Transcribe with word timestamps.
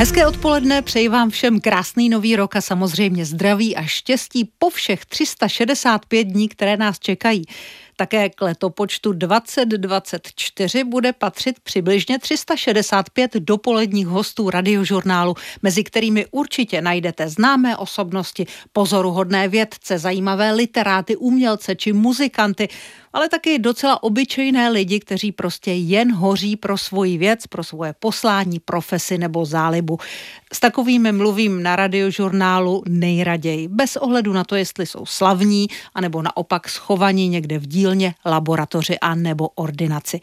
Hezké 0.00 0.26
odpoledne, 0.26 0.82
přeji 0.82 1.08
vám 1.08 1.30
všem 1.30 1.60
krásný 1.60 2.08
nový 2.08 2.36
rok 2.36 2.56
a 2.56 2.60
samozřejmě 2.60 3.24
zdraví 3.24 3.76
a 3.76 3.82
štěstí 3.82 4.50
po 4.58 4.70
všech 4.70 5.06
365 5.06 6.24
dní, 6.24 6.48
které 6.48 6.76
nás 6.76 6.98
čekají. 6.98 7.44
Také 7.96 8.30
k 8.30 8.42
letopočtu 8.42 9.12
2024 9.12 10.84
bude 10.84 11.12
patřit 11.12 11.60
přibližně 11.60 12.18
365 12.18 13.34
dopoledních 13.34 14.06
hostů 14.06 14.50
radiožurnálu, 14.50 15.34
mezi 15.62 15.84
kterými 15.84 16.26
určitě 16.30 16.82
najdete 16.82 17.28
známé 17.28 17.76
osobnosti, 17.76 18.46
pozoruhodné 18.72 19.48
vědce, 19.48 19.98
zajímavé 19.98 20.52
literáty, 20.52 21.16
umělce 21.16 21.76
či 21.76 21.92
muzikanty, 21.92 22.68
ale 23.12 23.28
taky 23.28 23.58
docela 23.58 24.02
obyčejné 24.02 24.68
lidi, 24.70 25.00
kteří 25.00 25.32
prostě 25.32 25.72
jen 25.72 26.12
hoří 26.14 26.56
pro 26.56 26.78
svoji 26.78 27.18
věc, 27.18 27.46
pro 27.46 27.64
svoje 27.64 27.94
poslání, 27.98 28.60
profesi 28.60 29.18
nebo 29.18 29.44
zálibu. 29.44 29.98
S 30.52 30.60
takovými 30.60 31.12
mluvím 31.12 31.62
na 31.62 31.76
radiožurnálu 31.76 32.82
nejraději, 32.88 33.68
bez 33.68 33.96
ohledu 33.96 34.32
na 34.32 34.44
to, 34.44 34.56
jestli 34.56 34.86
jsou 34.86 35.06
slavní, 35.06 35.68
anebo 35.94 36.22
naopak 36.22 36.68
schovaní 36.68 37.28
někde 37.28 37.58
v 37.58 37.66
dílně, 37.66 38.14
laboratoři 38.26 38.98
a 38.98 39.14
nebo 39.14 39.48
ordinaci. 39.48 40.20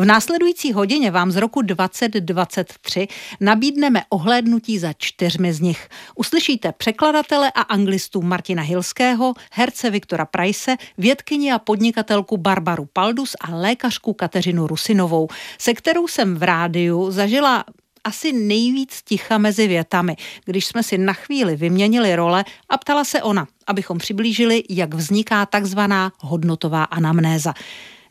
V 0.00 0.04
následující 0.04 0.72
hodině 0.72 1.10
vám 1.10 1.30
z 1.30 1.36
roku 1.36 1.62
2023 1.62 3.08
nabídneme 3.40 4.02
ohlédnutí 4.08 4.78
za 4.78 4.92
čtyřmi 4.92 5.52
z 5.52 5.60
nich. 5.60 5.88
Uslyšíte 6.14 6.72
překladatele 6.72 7.52
a 7.54 7.60
anglistu 7.60 8.22
Martina 8.22 8.62
Hilského, 8.62 9.34
herce 9.52 9.90
Viktora 9.90 10.24
Price, 10.24 10.76
vědkyni 10.98 11.52
a 11.52 11.58
podnikatelku 11.58 12.36
Barbaru 12.36 12.88
Paldus 12.92 13.36
a 13.40 13.54
lékařku 13.54 14.12
Kateřinu 14.12 14.66
Rusinovou, 14.66 15.28
se 15.58 15.74
kterou 15.74 16.08
jsem 16.08 16.36
v 16.36 16.42
rádiu 16.42 17.10
zažila 17.10 17.64
asi 18.04 18.32
nejvíc 18.32 19.02
ticha 19.02 19.38
mezi 19.38 19.68
větami, 19.68 20.16
když 20.44 20.66
jsme 20.66 20.82
si 20.82 20.98
na 20.98 21.12
chvíli 21.12 21.56
vyměnili 21.56 22.16
role 22.16 22.44
a 22.68 22.78
ptala 22.78 23.04
se 23.04 23.22
ona, 23.22 23.46
abychom 23.66 23.98
přiblížili, 23.98 24.62
jak 24.70 24.94
vzniká 24.94 25.46
takzvaná 25.46 26.12
hodnotová 26.20 26.84
anamnéza. 26.84 27.54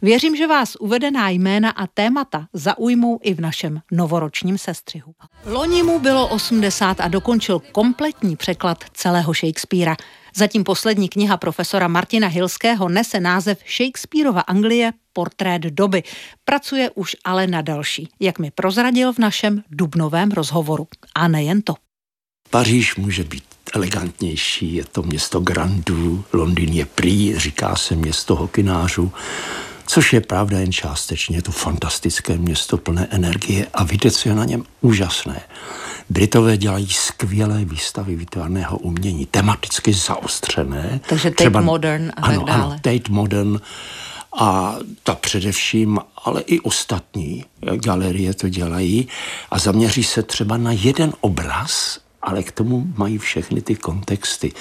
Věřím, 0.02 0.36
že 0.36 0.48
vás 0.48 0.76
uvedená 0.76 1.30
jména 1.30 1.70
a 1.70 1.88
témata 1.88 2.48
zaujmou 2.54 3.20
i 3.24 3.34
v 3.34 3.42
našem 3.42 3.82
novoročním 3.92 4.58
sestřihu. 4.58 5.14
Loni 5.46 5.84
mu 5.84 6.00
bylo 6.00 6.28
80 6.28 7.02
a 7.02 7.08
dokončil 7.08 7.60
kompletní 7.60 8.36
překlad 8.36 8.84
celého 8.94 9.34
Shakespearea. 9.34 9.96
Zatím 10.36 10.64
poslední 10.64 11.10
kniha 11.10 11.38
profesora 11.38 11.88
Martina 11.88 12.28
Hilského 12.28 12.90
nese 12.90 13.20
název 13.20 13.60
Shakespeareova 13.78 14.42
Anglie 14.42 14.92
portrét 15.14 15.62
doby. 15.62 16.04
Pracuje 16.46 16.90
už 16.96 17.16
ale 17.26 17.48
na 17.48 17.62
další, 17.62 18.10
jak 18.20 18.40
mi 18.40 18.52
prozradil 18.52 19.14
v 19.14 19.18
našem 19.20 19.64
dubnovém 19.72 20.32
rozhovoru. 20.32 20.88
A 21.16 21.28
nejen 21.28 21.62
to. 21.62 21.74
Paříž 22.50 22.96
může 22.96 23.24
být 23.24 23.44
elegantnější, 23.74 24.76
je 24.76 24.86
to 24.86 25.04
město 25.04 25.40
grandů, 25.40 26.24
Londýn 26.34 26.74
je 26.74 26.86
prý, 26.86 27.40
říká 27.40 27.76
se 27.76 27.96
město 27.96 28.36
hokinářů, 28.36 29.12
což 29.90 30.14
je 30.14 30.22
pravda 30.22 30.60
jen 30.60 30.72
částečně. 30.72 31.38
Je 31.38 31.42
to 31.42 31.52
fantastické 31.52 32.38
město 32.38 32.78
plné 32.78 33.08
energie 33.10 33.68
a 33.74 33.84
víte, 33.84 34.12
co 34.12 34.30
je 34.30 34.36
na 34.36 34.46
něm 34.46 34.64
úžasné. 34.82 35.42
Britové 36.10 36.58
dělají 36.58 36.88
skvělé 36.90 37.66
výstavy 37.66 38.16
výtvarného 38.16 38.78
umění, 38.78 39.26
tematicky 39.26 39.94
zaostřené. 39.94 41.00
Takže 41.10 41.30
Tate 41.30 41.44
třeba, 41.44 41.62
Modern 41.62 42.12
a 42.18 42.22
ano, 42.22 42.38
tak 42.38 42.48
dále. 42.48 42.64
Ano, 42.64 42.76
Tate 42.82 43.10
Modern 43.12 43.62
a 44.40 44.76
ta 45.04 45.16
především, 45.16 46.00
ale 46.26 46.42
i 46.42 46.60
ostatní 46.60 47.46
galerie 47.76 48.34
to 48.34 48.50
dělají 48.50 49.08
a 49.52 49.60
zaměří 49.60 50.04
se 50.04 50.24
třeba 50.24 50.58
na 50.58 50.72
jeden 50.72 51.14
obraz 51.22 52.00
ale 52.22 52.44
k 52.44 52.52
tomu 52.52 52.94
mají 52.98 53.18
všechny 53.18 53.62
ty 53.62 53.76
kontexty. 53.76 54.52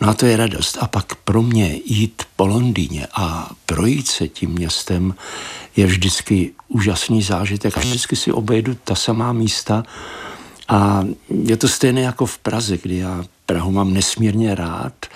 No 0.00 0.08
a 0.08 0.14
to 0.14 0.26
je 0.26 0.36
radost. 0.36 0.78
A 0.80 0.86
pak 0.86 1.14
pro 1.14 1.42
mě 1.42 1.80
jít 1.84 2.22
po 2.36 2.46
Londýně 2.46 3.06
a 3.14 3.50
projít 3.66 4.08
se 4.08 4.28
tím 4.28 4.50
městem 4.50 5.14
je 5.76 5.86
vždycky 5.86 6.52
úžasný 6.68 7.22
zážitek. 7.22 7.76
A 7.76 7.80
vždycky 7.80 8.16
si 8.16 8.32
obejdu 8.32 8.74
ta 8.84 8.94
samá 8.94 9.32
místa 9.32 9.82
a 10.68 11.04
je 11.44 11.56
to 11.56 11.68
stejné 11.68 12.00
jako 12.00 12.26
v 12.26 12.38
Praze, 12.38 12.78
kdy 12.82 12.96
já 12.96 13.24
Prahu 13.46 13.72
mám 13.72 13.94
nesmírně 13.94 14.54
rád 14.54 15.06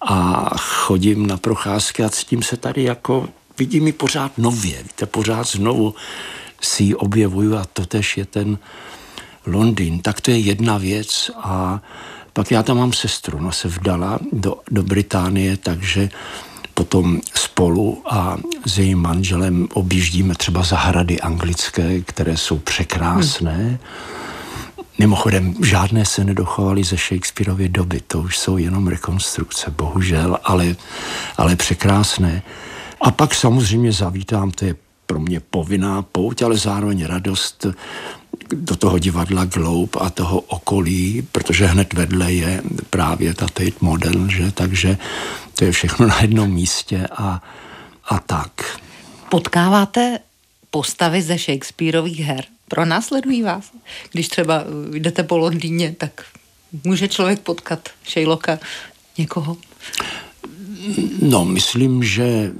a 0.00 0.50
chodím 0.58 1.26
na 1.26 1.36
procházky 1.36 2.04
a 2.04 2.08
cítím 2.08 2.42
se 2.42 2.56
tady 2.56 2.82
jako, 2.82 3.28
vidím 3.58 3.86
ji 3.86 3.92
pořád 3.92 4.38
nově, 4.38 4.82
víte, 4.82 5.06
pořád 5.06 5.46
znovu 5.46 5.94
si 6.60 6.84
ji 6.84 6.94
objevuju 6.94 7.56
a 7.56 7.64
to 7.64 7.86
tež 7.86 8.16
je 8.16 8.24
ten 8.24 8.58
Londýn, 9.46 9.98
tak 9.98 10.20
to 10.20 10.30
je 10.30 10.38
jedna 10.38 10.78
věc 10.78 11.30
a 11.36 11.80
pak 12.32 12.50
já 12.50 12.62
tam 12.62 12.76
mám 12.76 12.92
sestru, 12.92 13.38
ona 13.38 13.52
se 13.52 13.68
vdala 13.68 14.18
do, 14.32 14.54
do 14.70 14.82
Británie, 14.82 15.56
takže 15.56 16.08
potom 16.74 17.20
spolu 17.34 18.02
a 18.10 18.36
s 18.66 18.78
jejím 18.78 18.98
manželem 18.98 19.68
objíždíme 19.72 20.34
třeba 20.34 20.62
zahrady 20.62 21.20
anglické, 21.20 22.00
které 22.00 22.36
jsou 22.36 22.58
překrásné. 22.58 23.56
Hmm. 23.56 23.78
Mimochodem, 24.98 25.54
žádné 25.64 26.04
se 26.04 26.24
nedochovaly 26.24 26.84
ze 26.84 26.96
Shakespeareovy 26.96 27.68
doby, 27.68 28.00
to 28.06 28.20
už 28.20 28.38
jsou 28.38 28.56
jenom 28.56 28.88
rekonstrukce, 28.88 29.70
bohužel, 29.70 30.38
ale, 30.44 30.76
ale 31.36 31.56
překrásné. 31.56 32.42
A 33.00 33.10
pak 33.10 33.34
samozřejmě 33.34 33.92
zavítám, 33.92 34.50
to 34.50 34.64
je 34.64 34.74
pro 35.06 35.20
mě 35.20 35.40
povinná 35.40 36.02
pouť, 36.02 36.42
ale 36.42 36.56
zároveň 36.56 37.04
radost 37.04 37.66
do 38.52 38.76
toho 38.76 38.98
divadla 38.98 39.44
Globe 39.44 39.98
a 40.00 40.10
toho 40.10 40.40
okolí, 40.40 41.22
protože 41.32 41.66
hned 41.66 41.92
vedle 41.92 42.32
je 42.32 42.62
právě 42.90 43.34
ta 43.34 43.46
Tate 43.46 43.70
Modern, 43.80 44.30
že? 44.30 44.52
takže 44.52 44.98
to 45.54 45.64
je 45.64 45.72
všechno 45.72 46.06
na 46.06 46.20
jednom 46.20 46.50
místě 46.50 47.06
a, 47.12 47.42
a 48.08 48.18
tak. 48.18 48.80
Potkáváte 49.28 50.18
postavy 50.70 51.22
ze 51.22 51.38
Shakespeareových 51.38 52.20
her? 52.20 52.44
Pro 52.68 52.84
následují 52.84 53.42
vás? 53.42 53.70
Když 54.12 54.28
třeba 54.28 54.64
jdete 54.92 55.22
po 55.22 55.38
Londýně, 55.38 55.94
tak 55.98 56.24
může 56.84 57.08
člověk 57.08 57.40
potkat 57.40 57.88
Shaylocka 58.08 58.58
někoho? 59.18 59.56
No, 61.22 61.44
myslím, 61.44 62.04
že 62.04 62.52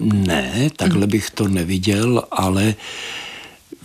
ne, 0.00 0.70
takhle 0.76 1.06
bych 1.06 1.30
to 1.30 1.48
neviděl, 1.48 2.22
ale 2.30 2.74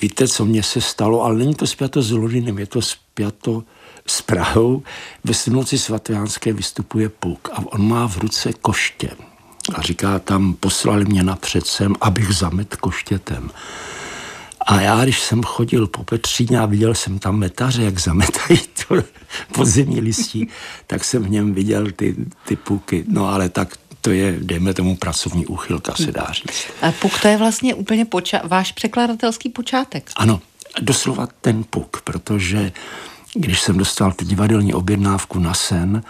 víte, 0.01 0.27
co 0.27 0.45
mně 0.45 0.63
se 0.63 0.81
stalo, 0.81 1.23
ale 1.23 1.35
není 1.35 1.55
to 1.55 1.67
spjato 1.67 2.01
s 2.01 2.11
Londýnem, 2.11 2.59
je 2.59 2.67
to 2.67 2.81
spjato 2.81 3.63
s 4.07 4.21
Prahou. 4.21 4.83
Ve 5.23 5.33
Sinoci 5.33 5.77
svatojánské 5.77 6.53
vystupuje 6.53 7.09
puk 7.09 7.49
a 7.53 7.57
on 7.65 7.87
má 7.87 8.07
v 8.07 8.17
ruce 8.17 8.53
koště. 8.53 9.09
A 9.75 9.81
říká 9.81 10.19
tam, 10.19 10.53
poslali 10.53 11.05
mě 11.05 11.23
napřed 11.23 11.67
sem, 11.67 11.95
abych 12.01 12.33
zamet 12.33 12.75
koštětem. 12.75 13.51
A 14.67 14.81
já, 14.81 15.03
když 15.03 15.21
jsem 15.21 15.43
chodil 15.43 15.87
po 15.87 16.03
Petříně 16.03 16.59
a 16.59 16.65
viděl 16.65 16.95
jsem 16.95 17.19
tam 17.19 17.39
metaře, 17.39 17.83
jak 17.83 17.99
zametají 17.99 18.59
to 18.87 18.95
podzemní 19.53 20.01
listí, 20.01 20.47
tak 20.87 21.03
jsem 21.03 21.23
v 21.23 21.29
něm 21.29 21.53
viděl 21.53 21.91
ty, 21.91 22.15
ty 22.45 22.55
puky. 22.55 23.05
No 23.07 23.27
ale 23.27 23.49
tak 23.49 23.77
to 24.01 24.11
je, 24.11 24.35
dejme 24.39 24.73
tomu, 24.73 24.95
pracovní 24.95 25.45
úchylka, 25.45 25.95
se 25.95 26.11
dá 26.11 26.27
říct. 26.31 26.65
A 26.81 26.91
puk 26.91 27.19
to 27.21 27.27
je 27.27 27.37
vlastně 27.37 27.73
úplně 27.73 28.05
poča- 28.05 28.47
váš 28.47 28.71
překladatelský 28.71 29.49
počátek. 29.49 30.11
Ano, 30.15 30.41
doslova 30.81 31.27
ten 31.41 31.63
puk, 31.63 32.01
protože 32.01 32.71
když 33.33 33.61
jsem 33.61 33.77
dostal 33.77 34.11
tu 34.11 34.25
divadelní 34.25 34.73
objednávku 34.73 35.39
na 35.39 35.53
sen, 35.53 36.03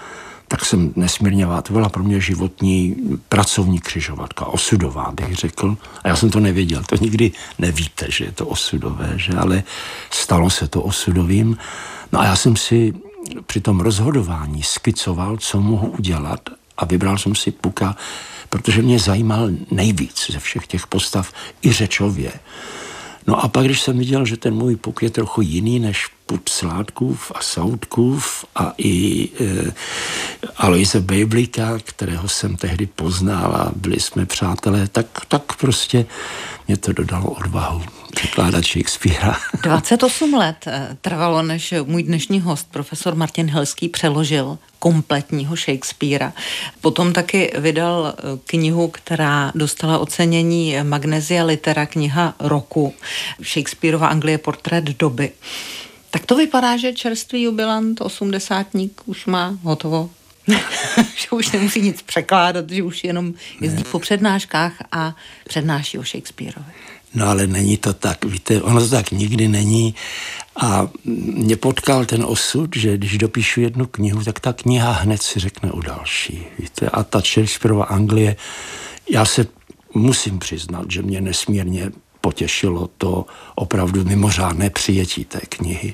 tak 0.48 0.66
jsem 0.66 0.94
nesmírně 0.96 1.48
to 1.64 1.74
byla 1.74 1.90
pro 1.90 2.04
mě 2.04 2.20
životní 2.20 2.96
pracovní 3.30 3.80
křižovatka, 3.80 4.46
osudová 4.46 5.12
bych 5.12 5.36
řekl. 5.36 5.78
A 6.04 6.08
já 6.08 6.16
jsem 6.16 6.30
to 6.30 6.40
nevěděl, 6.40 6.84
to 6.84 6.96
nikdy 7.02 7.32
nevíte, 7.60 8.06
že 8.12 8.26
je 8.26 8.32
to 8.32 8.46
osudové, 8.46 9.14
že 9.16 9.34
ale 9.34 9.64
stalo 10.10 10.50
se 10.50 10.68
to 10.68 10.82
osudovým. 10.82 11.58
No 12.12 12.20
a 12.20 12.26
já 12.26 12.36
jsem 12.36 12.56
si 12.56 12.94
při 13.46 13.62
tom 13.62 13.80
rozhodování 13.80 14.64
skicoval, 14.64 15.38
co 15.38 15.62
mohu 15.62 15.88
udělat 15.88 16.50
a 16.82 16.86
vybral 16.86 17.18
jsem 17.18 17.36
si 17.36 17.52
Puka, 17.52 17.96
protože 18.50 18.82
mě 18.82 19.00
zajímal 19.00 19.50
nejvíc 19.72 20.32
ze 20.32 20.40
všech 20.40 20.68
těch 20.68 20.88
postav 20.88 21.34
i 21.62 21.74
řečově. 21.74 22.32
No 23.28 23.44
a 23.44 23.48
pak, 23.48 23.66
když 23.66 23.82
jsem 23.82 23.98
viděl, 23.98 24.26
že 24.26 24.38
ten 24.38 24.54
můj 24.54 24.76
puk 24.76 25.04
je 25.04 25.10
trochu 25.10 25.42
jiný 25.42 25.80
než 25.80 26.08
put 26.26 26.50
Sládkův 26.50 27.32
a 27.36 27.42
Soudkův 27.42 28.46
a 28.56 28.74
i 28.78 29.30
e, 29.40 29.74
Aloise 30.58 31.00
Bejblíka, 31.00 31.80
kterého 31.84 32.30
jsem 32.30 32.56
tehdy 32.56 32.86
poznal 32.86 33.56
a 33.56 33.72
byli 33.76 34.00
jsme 34.00 34.26
přátelé, 34.26 34.88
tak, 34.88 35.06
tak 35.28 35.56
prostě 35.56 36.06
mě 36.68 36.78
to 36.78 36.94
dodalo 36.94 37.32
odvahu 37.32 37.84
překládat 38.12 38.66
Shakespearea. 38.66 39.36
28 39.64 40.34
let 40.34 40.56
eh, 40.68 40.98
trvalo, 41.02 41.42
než 41.42 41.74
můj 41.84 42.04
dnešní 42.04 42.42
host, 42.42 42.68
profesor 42.72 43.16
Martin 43.16 43.50
Helský, 43.50 43.90
přeložil 43.90 44.58
kompletního 44.80 45.56
Shakespearea. 45.56 46.34
Potom 46.82 47.14
taky 47.14 47.52
vydal 47.58 48.14
eh, 48.18 48.22
knihu, 48.46 48.88
která 48.88 49.52
dostala 49.56 50.00
ocenění 50.00 50.76
Magnesia 50.84 51.44
Litera, 51.44 51.86
kniha 51.86 52.36
roku. 52.40 52.94
Shakespeareova 53.44 54.08
Anglie 54.08 54.38
portrét 54.38 54.84
doby. 54.84 55.32
Tak 56.10 56.26
to 56.26 56.36
vypadá, 56.36 56.78
že 56.78 56.94
čerstvý 56.94 57.44
jubilant, 57.44 58.02
osmdesátník, 58.02 59.02
už 59.06 59.26
má 59.26 59.58
hotovo. 59.64 60.10
že 61.16 61.30
už 61.32 61.52
nemusí 61.52 61.82
nic 61.82 62.02
překládat, 62.02 62.70
že 62.70 62.84
už 62.84 63.04
jenom 63.04 63.34
jezdí 63.62 63.84
ne. 63.84 63.90
po 63.92 64.00
přednáškách 64.00 64.74
a 64.92 65.16
přednáší 65.48 65.98
o 65.98 66.04
Shakespeareovi. 66.04 66.72
No 67.14 67.28
ale 67.28 67.48
není 67.48 67.78
to 67.78 67.94
tak, 67.94 68.26
víte, 68.26 68.62
ono 68.62 68.80
to 68.80 68.90
tak 68.90 69.12
nikdy 69.12 69.48
není. 69.48 69.96
A 70.62 70.88
mě 71.06 71.56
potkal 71.56 72.06
ten 72.06 72.24
osud, 72.24 72.76
že 72.76 72.98
když 72.98 73.18
dopíšu 73.18 73.62
jednu 73.62 73.86
knihu, 73.86 74.24
tak 74.24 74.40
ta 74.40 74.54
kniha 74.54 74.92
hned 74.92 75.22
si 75.22 75.40
řekne 75.40 75.72
o 75.72 75.82
další. 75.82 76.46
Víte, 76.60 76.90
a 76.90 77.04
ta 77.04 77.20
Shakespeareova 77.20 77.86
Anglie, 77.86 78.36
já 79.10 79.26
se 79.26 79.48
musím 79.94 80.40
přiznat, 80.40 80.86
že 80.92 81.02
mě 81.02 81.22
nesmírně 81.22 81.92
potěšilo 82.22 82.90
to 82.98 83.26
opravdu 83.56 84.04
mimořádné 84.04 84.70
přijetí 84.70 85.26
té 85.26 85.40
knihy. 85.40 85.94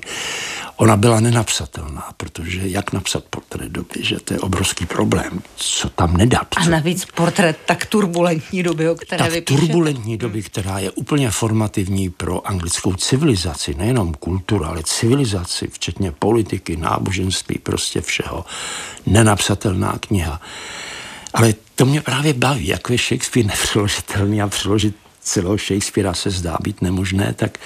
Ona 0.76 0.96
byla 0.96 1.20
nenapsatelná, 1.20 2.04
protože 2.16 2.60
jak 2.68 2.92
napsat 2.92 3.24
portrét 3.30 3.72
doby, 3.72 3.94
že 4.00 4.16
to 4.20 4.34
je 4.34 4.40
obrovský 4.40 4.86
problém, 4.86 5.42
co 5.56 5.88
tam 5.88 6.16
nedat. 6.16 6.46
A 6.56 6.68
navíc 6.68 7.04
portrét 7.04 7.58
tak 7.66 7.86
turbulentní 7.86 8.62
doby, 8.62 8.88
o 8.88 8.94
které 8.94 9.18
Tak 9.24 9.32
vypíšete. 9.32 9.60
turbulentní 9.66 10.16
doby, 10.16 10.42
která 10.42 10.78
je 10.78 10.90
úplně 10.90 11.30
formativní 11.30 12.10
pro 12.10 12.48
anglickou 12.48 12.94
civilizaci, 12.94 13.74
nejenom 13.74 14.14
kulturu, 14.14 14.64
ale 14.64 14.82
civilizaci, 14.82 15.68
včetně 15.68 16.12
politiky, 16.12 16.76
náboženství, 16.76 17.58
prostě 17.58 18.00
všeho. 18.00 18.44
Nenapsatelná 19.06 19.98
kniha. 20.00 20.40
Ale 21.34 21.54
to 21.74 21.86
mě 21.86 22.00
právě 22.00 22.32
baví, 22.32 22.66
jako 22.66 22.92
je 22.92 22.98
Shakespeare 22.98 23.46
nepřeložitelný 23.46 24.42
a 24.42 24.48
přeložit 24.48 24.96
celého 25.28 25.58
Shakespearea 25.58 26.14
se 26.14 26.30
zdá 26.30 26.56
být 26.62 26.82
nemožné, 26.82 27.34
tak 27.36 27.58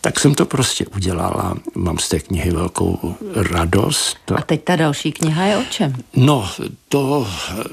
tak 0.00 0.20
jsem 0.20 0.34
to 0.34 0.46
prostě 0.46 0.86
udělala. 0.86 1.56
Mám 1.74 1.98
z 1.98 2.08
té 2.08 2.20
knihy 2.20 2.50
velkou 2.50 3.14
radost. 3.34 4.32
A 4.36 4.42
teď 4.42 4.64
ta 4.64 4.76
další 4.76 5.12
kniha 5.12 5.44
je 5.44 5.56
o 5.56 5.62
čem? 5.70 5.96
No, 6.16 6.50
to 6.88 7.26
eh, 7.50 7.64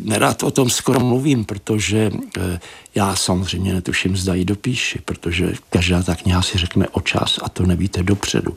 nerad 0.00 0.42
o 0.42 0.50
tom 0.50 0.70
skoro 0.70 1.00
mluvím, 1.00 1.44
protože 1.44 2.10
eh, 2.38 2.60
já 2.94 3.16
samozřejmě 3.16 3.74
netuším, 3.74 4.16
zda 4.16 4.34
ji 4.34 4.44
dopíši, 4.44 4.98
protože 5.04 5.52
každá 5.70 6.02
ta 6.02 6.14
kniha 6.14 6.42
si 6.42 6.58
řekne 6.58 6.88
o 6.88 7.00
čas 7.00 7.38
a 7.42 7.48
to 7.48 7.66
nevíte 7.66 8.02
dopředu. 8.02 8.56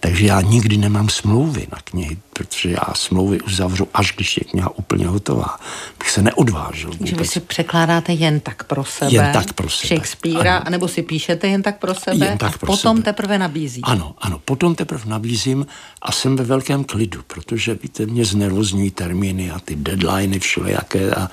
Takže 0.00 0.26
já 0.26 0.40
nikdy 0.40 0.76
nemám 0.76 1.08
smlouvy 1.08 1.66
na 1.72 1.78
knihy, 1.84 2.18
protože 2.32 2.70
já 2.70 2.94
smlouvy 2.94 3.40
uzavřu, 3.40 3.88
až 3.94 4.12
když 4.16 4.36
je 4.36 4.44
kniha 4.44 4.78
úplně 4.78 5.06
hotová. 5.06 5.60
Bych 5.98 6.10
se 6.10 6.22
neodvážil. 6.22 6.90
Vůbec. 6.90 7.08
Že 7.08 7.16
vy 7.16 7.26
si 7.26 7.40
překládáte 7.40 8.12
jen 8.12 8.40
tak 8.40 8.64
pro 8.64 8.84
sebe. 8.84 9.12
Jen 9.12 9.32
tak 9.32 9.52
pro 9.52 9.70
sebe. 9.70 9.88
Shakespearea, 9.88 10.56
ano. 10.56 10.66
anebo 10.66 10.88
si 10.88 11.02
píšete 11.02 11.48
jen 11.48 11.62
tak 11.62 11.78
pro 11.78 11.94
sebe 11.94 12.26
jen 12.26 12.38
tak 12.38 12.54
a 12.54 12.58
pro 12.58 12.66
potom 12.66 12.96
sebe. 12.96 13.04
teprve 13.04 13.38
nabízí. 13.38 13.80
Ano, 13.84 14.14
ano, 14.18 14.38
potom 14.44 14.74
teprve 14.74 15.04
nabízím 15.06 15.66
a 16.02 16.12
jsem 16.12 16.36
ve 16.36 16.44
velkém 16.44 16.84
klidu, 16.84 17.20
protože 17.26 17.74
víte, 17.82 18.06
mě 18.06 18.24
znervozňují 18.24 18.90
termíny 19.26 19.50
a 19.50 19.58
ty 19.58 19.76
deadliny 19.76 20.38
všelijaké 20.38 21.10
a 21.10 21.30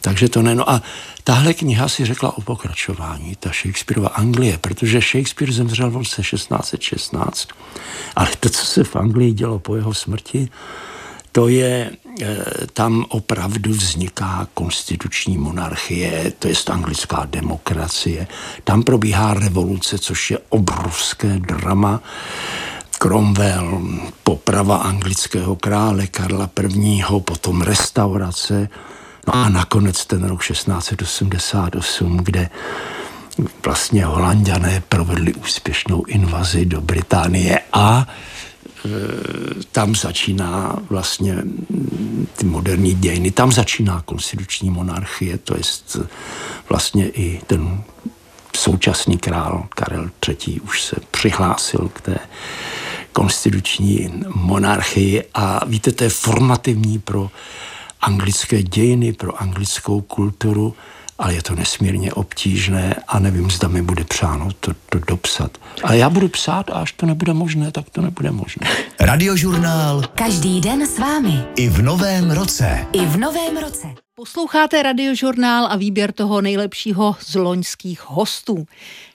takže 0.00 0.28
to 0.28 0.42
ne. 0.42 0.54
No 0.54 0.70
a 0.70 0.82
tahle 1.24 1.54
kniha 1.54 1.88
si 1.88 2.04
řekla 2.04 2.38
o 2.38 2.40
pokračování, 2.40 3.36
ta 3.40 3.50
Shakespeareova 3.50 4.08
Anglie, 4.08 4.58
protože 4.58 5.00
Shakespeare 5.00 5.52
zemřel 5.52 5.90
v 5.90 5.96
roce 5.96 6.22
1616, 6.22 7.48
ale 8.16 8.28
to, 8.40 8.48
co 8.48 8.66
se 8.66 8.84
v 8.84 8.96
Anglii 8.96 9.32
dělo 9.32 9.58
po 9.58 9.76
jeho 9.76 9.94
smrti, 9.94 10.48
to 11.32 11.48
je, 11.48 11.90
tam 12.72 13.04
opravdu 13.08 13.70
vzniká 13.70 14.48
konstituční 14.54 15.38
monarchie, 15.38 16.32
to 16.38 16.48
je 16.48 16.54
anglická 16.70 17.26
demokracie. 17.30 18.26
Tam 18.64 18.82
probíhá 18.82 19.34
revoluce, 19.34 19.98
což 19.98 20.30
je 20.30 20.38
obrovské 20.48 21.38
drama. 21.38 22.02
Cromwell, 23.00 23.80
poprava 24.22 24.76
anglického 24.76 25.56
krále 25.56 26.06
Karla 26.06 26.50
I., 26.56 27.02
potom 27.24 27.62
restaurace, 27.62 28.68
no 29.26 29.34
a 29.34 29.48
nakonec 29.48 30.06
ten 30.06 30.24
rok 30.24 30.44
1688, 30.44 32.16
kde 32.16 32.50
vlastně 33.64 34.04
holanděné 34.04 34.82
provedli 34.88 35.34
úspěšnou 35.34 36.04
invazi 36.04 36.66
do 36.66 36.80
Británie 36.80 37.60
a 37.72 38.06
tam 39.72 39.94
začíná 39.94 40.78
vlastně 40.90 41.36
ty 42.36 42.44
moderní 42.46 42.94
dějiny, 42.94 43.30
tam 43.30 43.52
začíná 43.52 44.02
konstituční 44.04 44.70
monarchie, 44.70 45.38
to 45.38 45.56
je 45.56 45.62
vlastně 46.68 47.08
i 47.08 47.40
ten 47.46 47.82
současný 48.56 49.18
král 49.18 49.66
Karel 49.68 50.10
III. 50.28 50.60
už 50.60 50.82
se 50.82 50.96
přihlásil 51.10 51.90
k 51.92 52.00
té 52.00 52.18
konstituční 53.12 54.22
monarchii 54.34 55.24
a 55.34 55.64
víte, 55.66 55.92
to 55.92 56.04
je 56.04 56.10
formativní 56.10 56.98
pro 56.98 57.30
anglické 58.00 58.62
dějiny, 58.62 59.12
pro 59.12 59.42
anglickou 59.42 60.00
kulturu 60.00 60.74
ale 61.20 61.34
je 61.34 61.42
to 61.42 61.54
nesmírně 61.54 62.12
obtížné 62.12 62.94
a 63.08 63.18
nevím, 63.18 63.50
zda 63.50 63.68
mi 63.68 63.82
bude 63.82 64.04
přáno 64.04 64.48
to, 64.60 64.72
to 64.88 64.98
dopsat. 64.98 65.58
Ale 65.82 65.98
já 65.98 66.10
budu 66.10 66.28
psát 66.28 66.70
a 66.70 66.74
až 66.74 66.92
to 66.92 67.06
nebude 67.06 67.32
možné, 67.32 67.72
tak 67.72 67.90
to 67.90 68.00
nebude 68.00 68.30
možné. 68.30 68.66
Radiožurnál. 69.00 70.02
Každý 70.14 70.60
den 70.60 70.86
s 70.86 70.98
vámi. 70.98 71.44
I 71.56 71.68
v 71.68 71.82
novém 71.82 72.30
roce. 72.30 72.86
I 72.92 73.06
v 73.06 73.16
novém 73.16 73.56
roce. 73.56 73.86
Posloucháte 74.14 74.82
radiožurnál 74.82 75.66
a 75.66 75.76
výběr 75.76 76.12
toho 76.12 76.40
nejlepšího 76.40 77.16
z 77.20 77.34
loňských 77.34 78.10
hostů. 78.10 78.66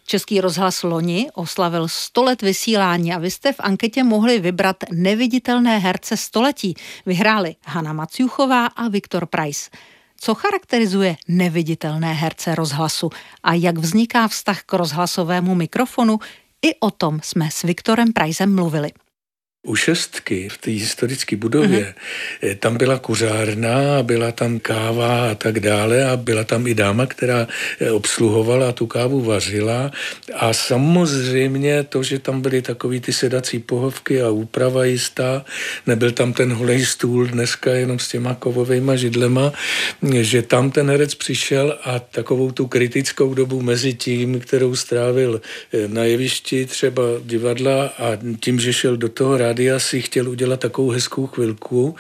Český 0.07 0.41
rozhlas 0.41 0.83
loni 0.83 1.29
oslavil 1.33 1.87
100 1.87 2.23
let 2.23 2.41
vysílání 2.41 3.13
a 3.13 3.19
vy 3.19 3.31
jste 3.31 3.53
v 3.53 3.59
anketě 3.59 4.03
mohli 4.03 4.39
vybrat 4.39 4.77
neviditelné 4.91 5.77
herce 5.77 6.17
století. 6.17 6.75
Vyhráli 7.05 7.55
Hanna 7.65 7.93
Maciuchová 7.93 8.65
a 8.65 8.87
Viktor 8.87 9.25
Price. 9.25 9.69
Co 10.17 10.35
charakterizuje 10.35 11.15
neviditelné 11.27 12.13
herce 12.13 12.55
rozhlasu 12.55 13.09
a 13.43 13.53
jak 13.53 13.77
vzniká 13.77 14.27
vztah 14.27 14.61
k 14.63 14.73
rozhlasovému 14.73 15.55
mikrofonu, 15.55 16.19
i 16.61 16.75
o 16.79 16.91
tom 16.91 17.19
jsme 17.23 17.51
s 17.51 17.63
Viktorem 17.63 18.13
Prajzem 18.13 18.55
mluvili. 18.55 18.91
U 19.65 19.75
šestky 19.75 20.49
v 20.49 20.57
té 20.57 20.71
historické 20.71 21.35
budově, 21.35 21.93
mm-hmm. 22.41 22.55
tam 22.59 22.77
byla 22.77 22.99
kuřárna, 22.99 24.03
byla 24.03 24.31
tam 24.31 24.59
káva 24.59 25.31
a 25.31 25.35
tak 25.35 25.59
dále 25.59 26.05
a 26.05 26.17
byla 26.17 26.43
tam 26.43 26.67
i 26.67 26.73
dáma, 26.73 27.05
která 27.05 27.47
eh, 27.79 27.91
obsluhovala 27.91 28.69
a 28.69 28.71
tu 28.71 28.87
kávu 28.87 29.21
vařila 29.21 29.91
a 30.33 30.53
samozřejmě 30.53 31.83
to, 31.83 32.03
že 32.03 32.19
tam 32.19 32.41
byly 32.41 32.61
takový 32.61 32.99
ty 32.99 33.13
sedací 33.13 33.59
pohovky 33.59 34.21
a 34.21 34.29
úprava 34.29 34.85
jistá, 34.85 35.45
nebyl 35.87 36.11
tam 36.11 36.33
ten 36.33 36.53
holej 36.53 36.85
stůl 36.85 37.27
dneska 37.27 37.71
jenom 37.71 37.99
s 37.99 38.07
těma 38.07 38.33
kovovými 38.33 38.97
židlema, 38.97 39.53
že 40.21 40.41
tam 40.41 40.71
ten 40.71 40.89
herec 40.89 41.15
přišel 41.15 41.77
a 41.83 41.99
takovou 41.99 42.51
tu 42.51 42.67
kritickou 42.67 43.33
dobu 43.33 43.61
mezi 43.61 43.93
tím, 43.93 44.39
kterou 44.39 44.75
strávil 44.75 45.41
eh, 45.73 45.87
na 45.87 46.03
jevišti 46.03 46.65
třeba 46.65 47.03
divadla 47.23 47.85
a 47.97 48.17
tím, 48.39 48.59
že 48.59 48.73
šel 48.73 48.97
do 48.97 49.09
toho 49.09 49.37
rád 49.37 49.54
rádia 49.55 49.79
si 49.79 50.01
chtěl 50.01 50.29
udělat 50.29 50.59
takovou 50.59 50.89
hezkou 50.89 51.27
chvilku 51.27 51.95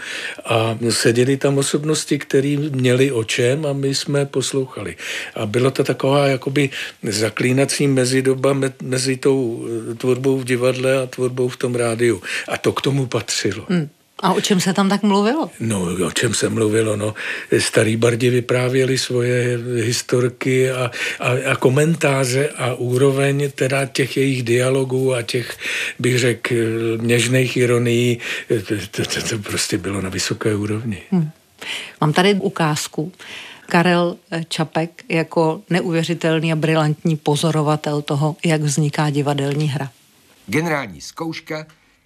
a 0.45 0.77
seděli 0.89 1.37
tam 1.37 1.57
osobnosti, 1.57 2.19
které 2.19 2.57
měli 2.57 3.11
o 3.11 3.23
čem 3.23 3.65
a 3.65 3.73
my 3.73 3.95
jsme 3.95 4.25
poslouchali. 4.25 4.95
A 5.35 5.45
bylo 5.45 5.71
to 5.71 5.83
taková 5.83 6.27
jakoby 6.27 6.69
zaklínací 7.03 7.87
mezidoba 7.87 8.53
mezi 8.81 9.17
tou 9.17 9.67
eh, 9.91 9.95
tvorbou 9.95 10.37
v 10.37 10.43
divadle 10.43 11.03
a 11.03 11.05
tvorbou 11.05 11.47
v 11.47 11.57
tom 11.57 11.75
rádiu. 11.75 12.21
A 12.47 12.57
to 12.57 12.73
k 12.73 12.81
tomu 12.81 13.05
patřilo. 13.07 13.65
Hmm. 13.69 13.89
A 14.19 14.33
o 14.33 14.41
čem 14.41 14.59
se 14.59 14.73
tam 14.73 14.89
tak 14.89 15.03
mluvilo? 15.03 15.49
No, 15.59 15.81
o 16.07 16.11
čem 16.11 16.33
se 16.33 16.49
mluvilo, 16.49 16.95
no. 16.95 17.13
Starý 17.59 17.95
bardi 17.97 18.29
vyprávěli 18.29 18.97
svoje 18.97 19.59
historky 19.75 20.71
a, 20.71 20.91
a, 21.19 21.51
a 21.51 21.55
komentáře 21.55 22.49
a 22.49 22.73
úroveň 22.73 23.51
teda 23.55 23.85
těch 23.85 24.17
jejich 24.17 24.43
dialogů 24.43 25.13
a 25.13 25.21
těch, 25.21 25.57
bych 25.99 26.19
řekl, 26.19 26.55
něžných 27.01 27.57
ironií, 27.57 28.19
to, 28.47 28.75
to, 28.91 29.05
to, 29.05 29.27
to 29.29 29.37
prostě 29.37 29.77
bylo 29.77 30.01
na 30.01 30.09
vysoké 30.09 30.55
úrovni. 30.55 31.01
Hmm. 31.11 31.29
Mám 32.01 32.13
tady 32.13 32.33
ukázku. 32.33 33.11
Karel 33.65 34.17
Čapek 34.47 35.03
jako 35.09 35.61
neuvěřitelný 35.69 36.51
a 36.51 36.55
brilantní 36.55 37.15
pozorovatel 37.15 38.01
toho, 38.01 38.35
jak 38.45 38.61
vzniká 38.61 39.09
divadelní 39.09 39.67
hra. 39.67 39.91
Generální 40.47 41.01
zkouška 41.01 41.65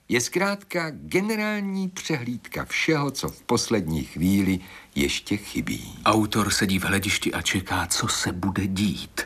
je 0.09 0.21
zkrátka 0.21 0.89
generální 0.89 1.89
přehlídka 1.89 2.65
všeho, 2.65 3.11
co 3.11 3.29
v 3.29 3.41
poslední 3.41 4.03
chvíli 4.03 4.59
ještě 4.95 5.37
chybí. 5.37 5.95
Autor 6.05 6.49
sedí 6.49 6.79
v 6.79 6.83
hledišti 6.83 7.33
a 7.33 7.41
čeká, 7.41 7.87
co 7.87 8.07
se 8.07 8.31
bude 8.31 8.67
dít. 8.67 9.21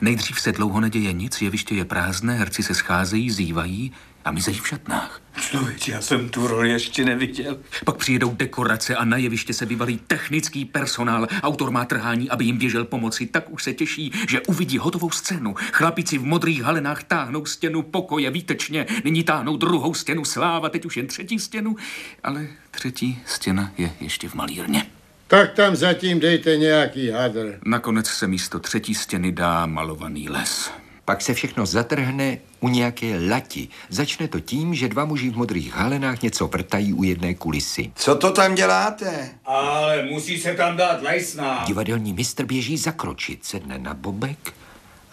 Nejdřív 0.00 0.40
se 0.40 0.52
dlouho 0.52 0.80
neděje 0.80 1.12
nic, 1.12 1.42
jeviště 1.42 1.74
je 1.74 1.84
prázdné, 1.84 2.34
herci 2.34 2.62
se 2.62 2.74
scházejí, 2.74 3.30
zývají 3.30 3.92
a 4.24 4.30
mizejí 4.30 4.58
v 4.58 4.68
šatnách. 4.68 5.20
Člověče, 5.40 5.92
já 5.92 6.00
jsem 6.00 6.28
tu 6.28 6.46
roli 6.46 6.70
ještě 6.70 7.04
neviděl. 7.04 7.58
Pak 7.84 7.96
přijedou 7.96 8.34
dekorace 8.34 8.96
a 8.96 9.04
na 9.04 9.16
jeviště 9.16 9.54
se 9.54 9.66
vyvalí 9.66 10.00
technický 10.06 10.64
personál. 10.64 11.26
Autor 11.42 11.70
má 11.70 11.84
trhání, 11.84 12.30
aby 12.30 12.44
jim 12.44 12.58
běžel 12.58 12.84
pomoci. 12.84 13.26
Tak 13.26 13.50
už 13.50 13.62
se 13.62 13.72
těší, 13.72 14.12
že 14.28 14.40
uvidí 14.40 14.78
hotovou 14.78 15.10
scénu. 15.10 15.54
Chlapici 15.72 16.18
v 16.18 16.24
modrých 16.24 16.62
halenách 16.62 17.04
táhnou 17.04 17.46
stěnu 17.46 17.82
pokoje 17.82 18.30
výtečně. 18.30 18.86
Nyní 19.04 19.24
táhnou 19.24 19.56
druhou 19.56 19.94
stěnu 19.94 20.24
sláva, 20.24 20.68
teď 20.68 20.84
už 20.84 20.96
jen 20.96 21.06
třetí 21.06 21.38
stěnu. 21.38 21.76
Ale 22.22 22.46
třetí 22.70 23.18
stěna 23.26 23.72
je 23.78 23.92
ještě 24.00 24.28
v 24.28 24.34
malírně. 24.34 24.86
Tak 25.26 25.54
tam 25.54 25.76
zatím 25.76 26.20
dejte 26.20 26.56
nějaký 26.56 27.10
hadr. 27.10 27.58
Nakonec 27.66 28.06
se 28.06 28.26
místo 28.26 28.58
třetí 28.58 28.94
stěny 28.94 29.32
dá 29.32 29.66
malovaný 29.66 30.28
les. 30.28 30.70
Pak 31.04 31.22
se 31.22 31.34
všechno 31.34 31.66
zatrhne 31.66 32.38
u 32.60 32.68
nějaké 32.68 33.28
lati. 33.28 33.68
Začne 33.88 34.28
to 34.28 34.40
tím, 34.40 34.74
že 34.74 34.88
dva 34.88 35.04
muži 35.04 35.30
v 35.30 35.36
modrých 35.36 35.74
halenách 35.74 36.22
něco 36.22 36.46
vrtají 36.46 36.92
u 36.92 37.02
jedné 37.02 37.34
kulisy. 37.34 37.92
Co 37.94 38.14
to 38.14 38.30
tam 38.32 38.54
děláte? 38.54 39.30
Ale 39.44 40.02
musí 40.02 40.40
se 40.40 40.54
tam 40.54 40.76
dát 40.76 41.02
lajsná. 41.02 41.64
Divadelní 41.66 42.12
mistr 42.12 42.44
běží 42.44 42.76
zakročit, 42.76 43.44
sedne 43.44 43.78
na 43.78 43.94
bobek 43.94 44.54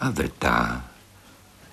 a 0.00 0.10
vrtá. 0.10 0.84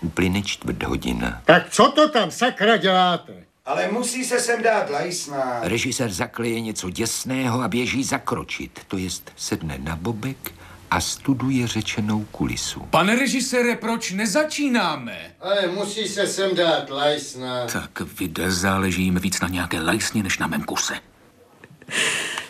Uplyne 0.01 0.41
čtvrt 0.41 0.83
hodina. 0.83 1.41
Tak 1.45 1.69
co 1.69 1.91
to 1.91 2.09
tam 2.09 2.31
sakra 2.31 2.77
děláte? 2.77 3.33
Ale 3.65 3.91
musí 3.91 4.25
se 4.25 4.39
sem 4.39 4.63
dát 4.63 4.89
lajsná. 4.89 5.59
Režisér 5.61 6.11
zakleje 6.11 6.61
něco 6.61 6.89
děsného 6.89 7.61
a 7.61 7.67
běží 7.67 8.03
zakročit. 8.03 8.79
To 8.87 8.97
jest 8.97 9.31
sedne 9.35 9.77
na 9.77 9.95
bobek 9.95 10.51
a 10.91 11.01
studuje 11.01 11.67
řečenou 11.67 12.25
kulisu. 12.31 12.79
Pane 12.89 13.15
režisére, 13.15 13.75
proč 13.75 14.11
nezačínáme? 14.11 15.17
Ale 15.41 15.67
musí 15.67 16.07
se 16.07 16.27
sem 16.27 16.55
dát 16.55 16.89
lajsna. 16.89 17.65
Tak 17.65 18.19
vide, 18.19 18.51
záleží 18.51 19.03
jim 19.03 19.19
víc 19.19 19.39
na 19.39 19.47
nějaké 19.47 19.81
lajsně, 19.81 20.23
než 20.23 20.37
na 20.37 20.47
mém 20.47 20.63
kuse. 20.63 20.93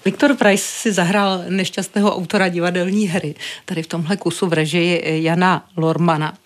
Viktor 0.06 0.36
Price 0.36 0.64
si 0.64 0.92
zahrál 0.92 1.44
nešťastného 1.50 2.16
autora 2.16 2.48
divadelní 2.48 3.08
hry, 3.08 3.36
tady 3.66 3.84
v 3.84 3.88
tomhle 3.88 4.18
kusu 4.18 4.48
v 4.48 4.54
režii 4.54 5.24
Jana 5.24 5.70
Lormana. 5.78 6.38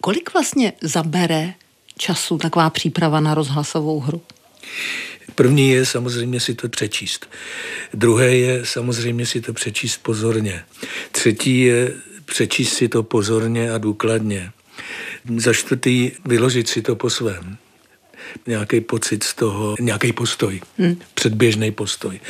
Kolik 0.00 0.32
vlastně 0.32 0.72
zabere 0.80 1.54
času 1.98 2.38
taková 2.38 2.70
příprava 2.70 3.20
na 3.20 3.34
rozhlasovou 3.34 4.00
hru? 4.00 4.22
První 5.40 5.70
je 5.70 5.86
samozřejmě 5.86 6.40
si 6.40 6.54
to 6.54 6.68
přečíst. 6.68 7.28
Druhé 7.94 8.36
je 8.36 8.66
samozřejmě 8.66 9.26
si 9.26 9.40
to 9.40 9.52
přečíst 9.52 9.98
pozorně. 10.02 10.64
Třetí 11.12 11.60
je 11.60 11.92
přečíst 12.24 12.72
si 12.72 12.88
to 12.88 13.02
pozorně 13.02 13.72
a 13.72 13.78
důkladně. 13.78 14.52
Za 15.36 15.52
čtvrtý 15.52 16.10
vyložit 16.24 16.68
si 16.68 16.82
to 16.82 16.96
po 16.96 17.10
svém. 17.10 17.56
Nějaký 18.46 18.80
pocit 18.80 19.24
z 19.24 19.34
toho, 19.34 19.74
nějaký 19.80 20.12
postoj, 20.12 20.60
hmm. 20.78 20.96
předběžný 21.14 21.70
postoj. 21.70 22.20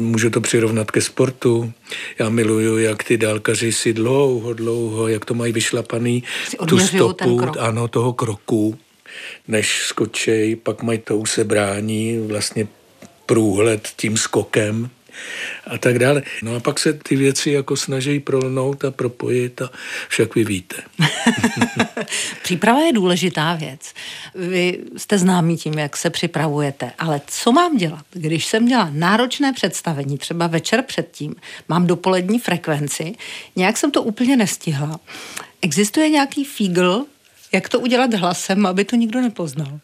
Můžu 0.00 0.30
to 0.30 0.40
přirovnat 0.40 0.90
ke 0.90 1.00
sportu. 1.00 1.72
Já 2.18 2.28
miluju, 2.28 2.78
jak 2.78 3.04
ty 3.04 3.16
dálkaři 3.16 3.72
si 3.72 3.92
dlouho, 3.92 4.52
dlouho, 4.52 5.08
jak 5.08 5.24
to 5.24 5.34
mají 5.34 5.52
vyšlapaný, 5.52 6.24
tu 6.68 6.78
stopu, 6.78 7.40
ano, 7.58 7.88
toho 7.88 8.12
kroku 8.12 8.78
než 9.48 9.82
skočej, 9.86 10.56
pak 10.56 10.82
mají 10.82 10.98
to 10.98 11.18
usebrání, 11.18 12.18
vlastně 12.18 12.68
průhled 13.26 13.88
tím 13.96 14.16
skokem 14.16 14.90
a 15.66 15.78
tak 15.78 15.98
dále. 15.98 16.22
No 16.42 16.56
a 16.56 16.60
pak 16.60 16.78
se 16.78 16.92
ty 16.92 17.16
věci 17.16 17.50
jako 17.50 17.76
snaží 17.76 18.20
prolnout 18.20 18.84
a 18.84 18.90
propojit 18.90 19.62
a 19.62 19.70
však 20.08 20.34
vy 20.34 20.44
víte. 20.44 20.76
Příprava 22.42 22.80
je 22.80 22.92
důležitá 22.92 23.54
věc. 23.54 23.92
Vy 24.34 24.78
jste 24.96 25.18
známí 25.18 25.56
tím, 25.56 25.78
jak 25.78 25.96
se 25.96 26.10
připravujete, 26.10 26.92
ale 26.98 27.20
co 27.26 27.52
mám 27.52 27.76
dělat, 27.76 28.04
když 28.10 28.46
jsem 28.46 28.62
měla 28.62 28.90
náročné 28.92 29.52
představení, 29.52 30.18
třeba 30.18 30.46
večer 30.46 30.82
předtím, 30.82 31.34
mám 31.68 31.86
dopolední 31.86 32.38
frekvenci, 32.38 33.14
nějak 33.56 33.76
jsem 33.76 33.90
to 33.90 34.02
úplně 34.02 34.36
nestihla. 34.36 35.00
Existuje 35.62 36.08
nějaký 36.08 36.44
fígl, 36.44 37.04
jak 37.52 37.68
to 37.68 37.80
udělat 37.80 38.14
hlasem, 38.14 38.66
aby 38.66 38.84
to 38.84 38.96
nikdo 38.96 39.20
nepoznal? 39.20 39.80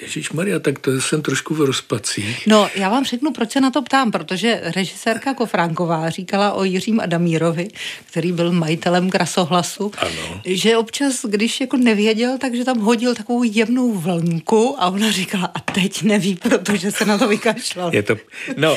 Ježíš 0.00 0.30
Maria, 0.30 0.58
tak 0.58 0.78
to 0.78 1.00
jsem 1.00 1.22
trošku 1.22 1.54
v 1.54 1.60
rozpacích. 1.60 2.46
No, 2.46 2.68
já 2.74 2.88
vám 2.88 3.04
řeknu, 3.04 3.32
proč 3.32 3.50
se 3.50 3.60
na 3.60 3.70
to 3.70 3.82
ptám, 3.82 4.12
protože 4.12 4.60
režisérka 4.62 5.34
Kofránková 5.34 6.10
říkala 6.10 6.52
o 6.52 6.64
Jiřím 6.64 7.00
Adamírovi, 7.00 7.68
který 8.10 8.32
byl 8.32 8.52
majitelem 8.52 9.10
krasohlasu, 9.10 9.92
ano. 9.98 10.40
že 10.44 10.76
občas, 10.76 11.24
když 11.24 11.60
jako 11.60 11.76
nevěděl, 11.76 12.38
takže 12.38 12.64
tam 12.64 12.78
hodil 12.78 13.14
takovou 13.14 13.42
jemnou 13.42 13.92
vlnku 13.92 14.76
a 14.78 14.90
ona 14.90 15.10
říkala, 15.10 15.50
a 15.54 15.60
teď 15.60 16.02
neví, 16.02 16.34
protože 16.34 16.92
se 16.92 17.04
na 17.04 17.18
to 17.18 17.28
vykašlal. 17.28 17.94
Je 17.94 18.02
to, 18.02 18.16
no, 18.56 18.76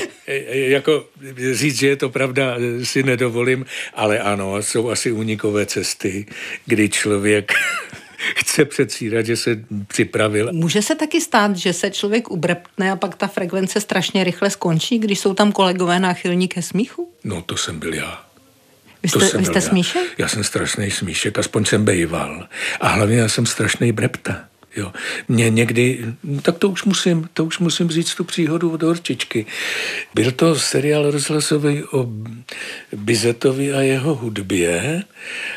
jako 0.51 1.06
říct, 1.54 1.80
že 1.80 1.88
je 1.88 1.96
to 1.96 2.10
pravda, 2.10 2.56
si 2.84 3.04
nedovolím, 3.04 3.66
ale 3.94 4.20
ano, 4.20 4.58
jsou 4.58 4.89
asi 4.89 5.12
unikové 5.12 5.66
cesty, 5.66 6.25
kdy 6.66 6.89
člověk 6.89 7.54
chce 8.36 8.66
předstírat, 8.66 9.26
že 9.26 9.36
se 9.36 9.60
připravil. 9.88 10.50
Může 10.54 10.82
se 10.82 10.96
taky 10.96 11.22
stát, 11.22 11.56
že 11.56 11.74
se 11.74 11.90
člověk 11.92 12.32
ubrepne 12.32 12.92
a 12.92 12.96
pak 12.96 13.16
ta 13.16 13.28
frekvence 13.28 13.82
strašně 13.82 14.24
rychle 14.24 14.50
skončí, 14.50 15.00
když 15.00 15.20
jsou 15.20 15.34
tam 15.34 15.52
kolegové 15.52 16.00
náchylní 16.00 16.48
ke 16.48 16.62
smíchu? 16.62 17.14
No 17.24 17.42
to 17.42 17.58
jsem 17.58 17.80
byl 17.80 17.94
já. 17.94 18.30
Vy 19.04 19.10
jste, 19.10 19.38
vy 19.38 19.46
jste 19.46 19.62
smíšek? 19.62 20.04
Já. 20.18 20.26
já 20.26 20.28
jsem 20.28 20.44
strašný 20.44 20.92
smíšek, 20.92 21.40
aspoň 21.40 21.66
jsem 21.66 21.86
bejval. 21.86 22.48
A 22.82 22.88
hlavně 22.88 23.18
já 23.18 23.30
jsem 23.30 23.46
strašný 23.46 23.92
brepta. 23.92 24.49
Jo. 24.76 24.92
Mě 25.28 25.50
někdy, 25.50 26.06
tak 26.42 26.58
to 26.58 26.70
už 26.70 26.84
musím, 26.84 27.30
to 27.34 27.46
už 27.46 27.60
musím 27.60 27.90
říct 27.90 28.16
tu 28.16 28.24
příhodu 28.24 28.72
od 28.72 28.84
Horčičky. 28.84 29.46
Byl 30.14 30.32
to 30.32 30.56
seriál 30.56 31.12
rozhlasový 31.12 31.84
o 31.84 32.08
Bizetovi 32.96 33.74
a 33.74 33.82
jeho 33.82 34.16
hudbě 34.16 35.04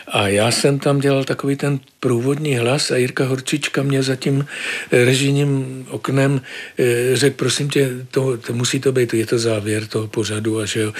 a 0.08 0.28
já 0.28 0.50
jsem 0.50 0.78
tam 0.78 1.00
dělal 1.00 1.24
takový 1.24 1.56
ten 1.56 1.80
průvodní 2.00 2.56
hlas 2.56 2.90
a 2.90 2.96
Jirka 2.96 3.24
Horčička 3.24 3.82
mě 3.82 4.02
za 4.02 4.16
tím 4.16 4.46
režijním 4.92 5.86
oknem 5.90 6.40
eh, 6.78 7.16
řekl, 7.16 7.36
prosím 7.36 7.70
tě, 7.70 7.90
to, 8.10 8.36
to 8.36 8.52
musí 8.52 8.80
to 8.80 8.92
být, 8.92 9.14
je 9.14 9.26
to 9.26 9.38
závěr 9.38 9.86
toho 9.86 10.08
pořadu 10.08 10.58
a 10.58 10.66
že 10.66 10.80
jo, 10.80 10.92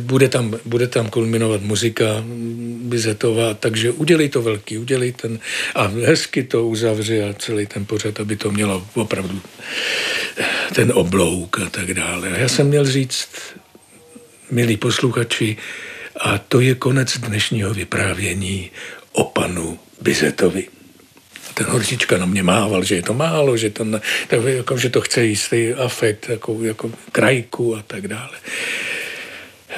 bude 0.00 0.28
tam, 0.28 0.56
bude 0.64 0.86
tam 0.86 1.08
kulminovat 1.08 1.62
muzika 1.62 2.24
Bizetová, 2.82 3.54
takže 3.54 3.90
udělej 3.90 4.28
to 4.28 4.42
velký, 4.42 4.78
udělej 4.78 5.12
ten 5.12 5.38
a 5.74 5.86
hezky 5.86 6.42
to 6.42 6.66
uzavři 6.66 7.22
a 7.22 7.32
celý 7.56 7.66
ten 7.66 7.84
pořad, 7.86 8.20
aby 8.20 8.36
to 8.36 8.50
mělo 8.50 8.86
opravdu 8.94 9.40
ten 10.74 10.92
oblouk 10.94 11.60
a 11.60 11.70
tak 11.70 11.94
dále. 11.94 12.28
A 12.28 12.36
já 12.38 12.48
jsem 12.48 12.68
měl 12.68 12.84
říct, 12.84 13.28
milí 14.50 14.76
posluchači, 14.76 15.56
a 16.20 16.38
to 16.38 16.60
je 16.60 16.74
konec 16.74 17.18
dnešního 17.18 17.74
vyprávění 17.74 18.70
o 19.12 19.24
panu 19.24 19.78
Bizetovi. 20.00 20.68
Ten 21.54 21.66
horčička 21.66 22.18
na 22.18 22.26
mě 22.26 22.42
mával, 22.42 22.84
že 22.84 22.94
je 22.94 23.02
to 23.02 23.14
málo, 23.14 23.56
že 23.56 23.70
to, 23.70 23.84
tak, 24.28 24.44
jako, 24.44 24.76
že 24.76 24.90
to 24.90 25.00
chce 25.00 25.24
jistý 25.24 25.72
afekt, 25.72 26.28
jako, 26.28 26.58
jako 26.62 26.92
krajku 27.12 27.76
a 27.76 27.82
tak 27.82 28.08
dále. 28.08 28.36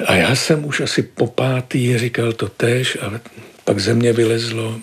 A 0.05 0.15
já 0.15 0.35
jsem 0.35 0.65
už 0.65 0.79
asi 0.79 1.03
po 1.03 1.27
pátý 1.27 1.97
říkal 1.97 2.33
to 2.33 2.47
tež 2.47 2.97
a 3.01 3.19
pak 3.63 3.79
ze 3.79 3.93
mě 3.93 4.13
vylezlo, 4.13 4.79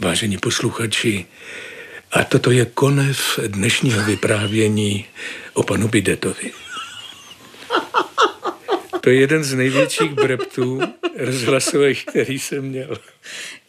vážení 0.00 0.38
posluchači, 0.38 1.26
a 2.12 2.24
toto 2.24 2.50
je 2.50 2.64
konec 2.64 3.16
dnešního 3.46 4.02
vyprávění 4.02 5.04
o 5.54 5.62
panu 5.62 5.88
Bidetovi. 5.88 6.52
To 9.00 9.10
je 9.10 9.20
jeden 9.20 9.44
z 9.44 9.54
největších 9.54 10.12
breptů 10.12 10.80
rozhlasových, 11.18 12.04
který 12.06 12.38
jsem 12.38 12.62
měl. 12.64 12.96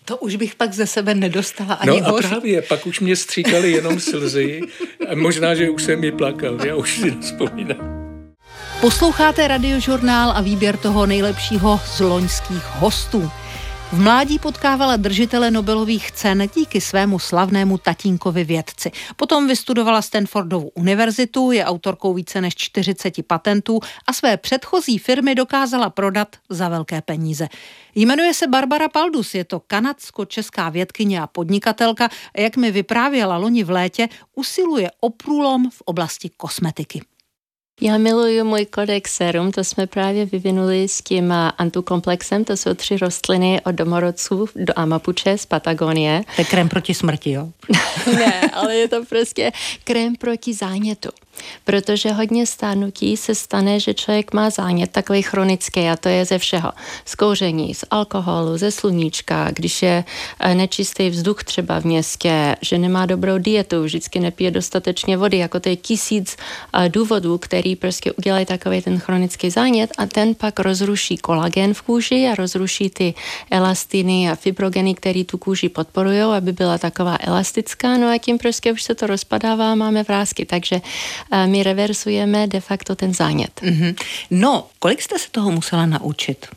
To 0.06 0.18
už 0.18 0.36
bych 0.36 0.56
pak 0.56 0.74
ze 0.74 0.88
sebe 0.88 1.14
nedostala 1.16 1.74
ani 1.74 2.02
No 2.02 2.08
a 2.08 2.12
hoř. 2.12 2.26
právě, 2.28 2.62
pak 2.62 2.88
už 2.88 3.00
mě 3.00 3.16
stříkaly 3.16 3.72
jenom 3.72 4.00
slzy 4.00 4.62
a 5.12 5.16
možná, 5.16 5.56
že 5.56 5.70
už 5.70 5.84
jsem 5.84 6.00
mi 6.00 6.12
plakal, 6.12 6.66
já 6.66 6.76
už 6.76 6.98
si 6.98 7.12
nespomínám. 7.12 8.00
Posloucháte 8.82 9.48
radiožurnál 9.48 10.32
a 10.32 10.42
výběr 10.42 10.78
toho 10.78 11.06
nejlepšího 11.06 11.82
z 11.86 12.00
loňských 12.00 12.64
hostů. 12.76 13.32
V 13.92 14.02
mládí 14.02 14.40
potkávala 14.40 14.96
držitele 14.96 15.52
Nobelových 15.52 16.12
cen 16.12 16.50
díky 16.56 16.82
svému 16.82 17.20
slavnému 17.20 17.78
tatínkovi 17.78 18.44
vědci. 18.44 18.92
Potom 19.16 19.48
vystudovala 19.48 20.02
Stanfordovu 20.02 20.72
univerzitu, 20.76 21.52
je 21.52 21.66
autorkou 21.66 22.14
více 22.14 22.42
než 22.42 22.56
40 22.56 23.28
patentů 23.28 23.80
a 24.08 24.14
své 24.14 24.38
předchozí 24.38 24.98
firmy 24.98 25.36
dokázala 25.36 25.90
prodat 25.90 26.36
za 26.50 26.70
velké 26.70 27.02
peníze. 27.02 27.48
Jmenuje 27.96 28.34
se 28.34 28.48
Barbara 28.48 28.90
Paldus, 28.90 29.36
je 29.36 29.44
to 29.44 29.60
kanadsko-česká 29.60 30.70
vědkyně 30.70 31.22
a 31.22 31.28
podnikatelka 31.28 32.10
jak 32.38 32.58
mi 32.58 32.72
vyprávěla 32.72 33.38
loni 33.38 33.64
v 33.64 33.70
létě, 33.70 34.10
usiluje 34.36 34.92
o 35.00 35.10
průlom 35.10 35.70
v 35.70 35.82
oblasti 35.86 36.30
kosmetiky. 36.38 37.02
Já 37.82 37.98
miluju 37.98 38.46
můj 38.46 38.66
kodex 38.66 39.16
serum, 39.16 39.52
to 39.52 39.64
jsme 39.64 39.88
právě 39.88 40.26
vyvinuli 40.26 40.88
s 40.88 41.02
tím 41.02 41.34
antukomplexem, 41.58 42.46
to 42.46 42.58
jsou 42.58 42.74
tři 42.74 42.98
rostliny 42.98 43.62
od 43.66 43.72
domorodců 43.72 44.50
do 44.56 44.74
Amapuče 44.76 45.38
z 45.38 45.46
Patagonie. 45.46 46.24
To 46.36 46.42
je 46.42 46.46
krém 46.46 46.70
proti 46.70 46.94
smrti, 46.94 47.32
jo? 47.32 47.50
ne, 48.14 48.42
ale 48.54 48.76
je 48.76 48.88
to 48.88 49.06
prostě 49.06 49.52
krém 49.84 50.16
proti 50.16 50.54
zánětu. 50.54 51.10
Protože 51.64 52.12
hodně 52.12 52.46
stárnutí 52.46 53.18
se 53.18 53.36
stane, 53.36 53.80
že 53.80 53.94
člověk 53.94 54.34
má 54.34 54.50
zánět 54.50 54.92
takový 54.92 55.22
chronický 55.22 55.82
a 55.90 55.98
to 55.98 56.10
je 56.10 56.26
ze 56.26 56.38
všeho. 56.38 56.72
Z 57.06 57.16
kouření, 57.16 57.74
z 57.74 57.86
alkoholu, 57.92 58.58
ze 58.58 58.72
sluníčka, 58.72 59.52
když 59.52 59.82
je 59.82 60.04
eh, 60.40 60.56
nečistý 60.56 61.10
vzduch 61.10 61.44
třeba 61.44 61.80
v 61.80 61.86
městě, 61.86 62.56
že 62.62 62.78
nemá 62.78 63.06
dobrou 63.06 63.38
dietu, 63.38 63.84
vždycky 63.84 64.20
nepije 64.20 64.52
dostatečně 64.52 65.18
vody, 65.18 65.38
jako 65.38 65.60
to 65.60 65.70
je 65.70 65.76
tisíc 65.76 66.38
eh, 66.74 66.90
důvodů, 66.90 67.38
který 67.38 67.76
prostě 67.76 68.12
udělají 68.12 68.46
takový 68.46 68.82
ten 68.82 69.00
chronický 69.00 69.50
zánět 69.50 69.92
a 69.98 70.06
ten 70.06 70.36
pak 70.36 70.60
rozruší 70.60 71.18
kolagen 71.18 71.74
v 71.74 71.82
kůži 71.82 72.28
a 72.32 72.36
rozruší 72.36 72.90
ty 72.90 73.14
elastiny 73.52 74.30
a 74.30 74.36
fibrogeny, 74.36 74.96
které 74.96 75.24
tu 75.24 75.38
kůži 75.38 75.70
podporují, 75.70 76.22
aby 76.22 76.52
byla 76.52 76.78
taková 76.78 77.18
elastická, 77.20 77.98
no 77.98 78.08
a 78.10 78.18
tím 78.18 78.38
prostě 78.38 78.72
už 78.72 78.84
se 78.84 78.96
to 78.96 79.08
rozpadává 79.08 79.76
máme 79.76 80.04
vrázky, 80.04 80.46
takže 80.46 80.82
my 81.46 81.64
reversujeme 81.64 82.48
de 82.48 82.60
facto 82.60 82.96
ten 82.96 83.14
zánět. 83.14 83.62
Mm-hmm. 83.62 83.96
No, 84.32 84.68
kolik 84.80 85.02
jste 85.02 85.20
se 85.20 85.28
toho 85.32 85.52
musela 85.52 85.86
naučit? 85.86 86.48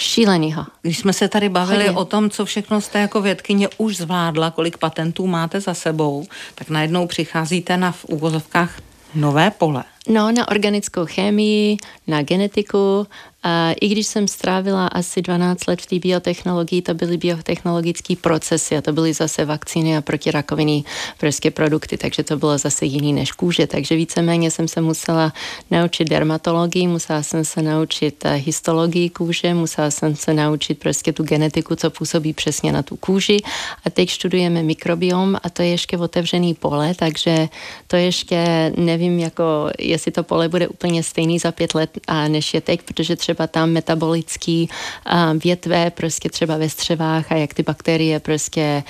šílenýho. 0.00 0.66
Když 0.82 0.98
jsme 0.98 1.12
se 1.12 1.28
tady 1.28 1.48
bavili 1.48 1.84
Chodě. 1.84 1.98
o 1.98 2.04
tom, 2.04 2.30
co 2.30 2.44
všechno 2.44 2.80
jste 2.80 2.98
jako 2.98 3.20
vědkyně 3.20 3.68
už 3.78 3.96
zvládla, 3.96 4.50
kolik 4.50 4.78
patentů 4.78 5.26
máte 5.26 5.60
za 5.60 5.74
sebou, 5.74 6.26
tak 6.54 6.70
najednou 6.70 7.06
přicházíte 7.06 7.76
na 7.76 7.92
v 7.92 8.04
úvozovkách 8.04 8.80
nové 9.14 9.50
pole. 9.50 9.84
No, 10.08 10.32
na 10.32 10.48
organickou 10.48 11.06
chemii, 11.06 11.76
na 12.06 12.22
genetiku, 12.22 13.06
a 13.42 13.72
I 13.80 13.88
když 13.88 14.06
jsem 14.06 14.28
strávila 14.28 14.86
asi 14.86 15.22
12 15.22 15.66
let 15.66 15.80
v 15.80 15.86
té 15.86 15.98
biotechnologii, 15.98 16.82
to 16.82 16.94
byly 16.94 17.16
biotechnologické 17.16 18.16
procesy 18.16 18.76
a 18.76 18.80
to 18.80 18.92
byly 18.92 19.12
zase 19.12 19.44
vakcíny 19.44 19.96
a 19.96 20.00
protirakovinné 20.00 20.82
prostě 21.18 21.50
produkty, 21.50 21.96
takže 21.96 22.22
to 22.22 22.36
bylo 22.36 22.58
zase 22.58 22.86
jiný 22.86 23.12
než 23.12 23.32
kůže. 23.32 23.66
Takže 23.66 23.96
víceméně 23.96 24.50
jsem 24.50 24.68
se 24.68 24.80
musela 24.80 25.32
naučit 25.70 26.08
dermatologii, 26.08 26.86
musela 26.86 27.22
jsem 27.22 27.44
se 27.44 27.62
naučit 27.62 28.24
eh, 28.24 28.34
histologii 28.34 29.10
kůže, 29.10 29.54
musela 29.54 29.90
jsem 29.90 30.16
se 30.16 30.34
naučit 30.34 30.78
prostě 30.78 31.12
tu 31.12 31.22
genetiku, 31.22 31.76
co 31.76 31.90
působí 31.90 32.32
přesně 32.32 32.72
na 32.72 32.82
tu 32.82 32.96
kůži. 32.96 33.40
A 33.84 33.90
teď 33.90 34.10
studujeme 34.10 34.62
mikrobiom 34.62 35.36
a 35.42 35.50
to 35.50 35.62
je 35.62 35.68
ještě 35.68 35.98
otevřený 35.98 36.54
pole, 36.54 36.94
takže 36.94 37.48
to 37.86 37.96
ještě 37.96 38.72
nevím, 38.76 39.18
jako 39.18 39.70
jestli 39.78 40.12
to 40.12 40.22
pole 40.22 40.48
bude 40.48 40.68
úplně 40.68 41.02
stejný 41.02 41.38
za 41.38 41.52
pět 41.52 41.74
let, 41.74 41.98
a 42.06 42.28
než 42.28 42.54
je 42.54 42.60
teď, 42.60 42.82
protože 42.82 43.16
třeba 43.16 43.29
třeba 43.30 43.46
tam 43.46 43.70
metabolický 43.70 44.68
větve 45.44 45.90
prostě 45.90 46.28
třeba 46.28 46.56
ve 46.56 46.68
střevách 46.68 47.32
a 47.32 47.34
jak 47.36 47.54
ty 47.54 47.62
bakterie 47.62 48.20
prostě 48.20 48.82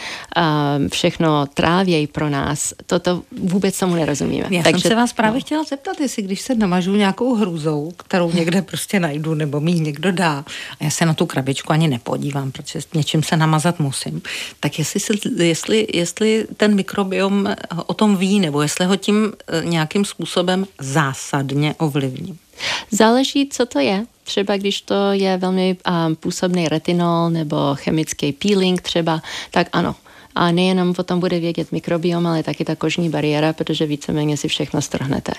všechno 0.92 1.46
trávějí 1.46 2.06
pro 2.06 2.28
nás. 2.28 2.74
Toto 2.86 3.22
vůbec 3.38 3.78
tomu 3.78 3.94
nerozumíme. 3.94 4.46
Já 4.50 4.62
Takže, 4.62 4.80
jsem 4.80 4.88
se 4.88 4.94
vás 4.94 5.12
právě 5.12 5.40
no. 5.40 5.44
chtěla 5.44 5.64
zeptat, 5.64 6.00
jestli 6.00 6.22
když 6.22 6.40
se 6.40 6.54
namažu 6.54 6.96
nějakou 6.96 7.34
hrůzou, 7.34 7.92
kterou 7.96 8.32
někde 8.32 8.62
prostě 8.62 9.00
najdu 9.00 9.34
nebo 9.34 9.60
mi 9.60 9.72
někdo 9.72 10.12
dá 10.12 10.44
a 10.80 10.84
já 10.84 10.90
se 10.90 11.06
na 11.06 11.14
tu 11.14 11.26
krabičku 11.26 11.72
ani 11.72 11.88
nepodívám, 11.88 12.52
protože 12.52 12.80
něčím 12.94 13.22
se 13.22 13.36
namazat 13.36 13.78
musím, 13.80 14.22
tak 14.60 14.78
jestli, 14.78 15.00
se, 15.00 15.12
jestli, 15.36 15.86
jestli 15.94 16.46
ten 16.56 16.74
mikrobiom 16.74 17.54
o 17.86 17.94
tom 17.94 18.16
ví 18.16 18.40
nebo 18.40 18.62
jestli 18.62 18.86
ho 18.86 18.96
tím 18.96 19.32
e, 19.48 19.64
nějakým 19.64 20.04
způsobem 20.04 20.66
zásadně 20.78 21.74
ovlivní. 21.78 22.38
Záleží, 22.90 23.48
co 23.48 23.66
to 23.66 23.78
je. 23.78 24.06
Třeba 24.24 24.56
když 24.56 24.80
to 24.80 24.94
je 25.12 25.36
velmi 25.36 25.76
um, 26.06 26.16
působný 26.16 26.68
retinol 26.68 27.30
nebo 27.30 27.56
chemický 27.74 28.32
peeling 28.32 28.82
třeba, 28.82 29.22
tak 29.50 29.68
ano, 29.72 29.94
a 30.34 30.50
nejenom 30.50 30.94
o 30.98 31.02
tom 31.02 31.20
bude 31.20 31.40
vědět 31.40 31.72
mikrobiom, 31.72 32.26
ale 32.26 32.42
taky 32.42 32.64
ta 32.64 32.76
kožní 32.76 33.08
bariéra, 33.08 33.52
protože 33.52 33.86
víceméně 33.86 34.36
si 34.36 34.48
všechno 34.48 34.82
strhnete. 34.82 35.32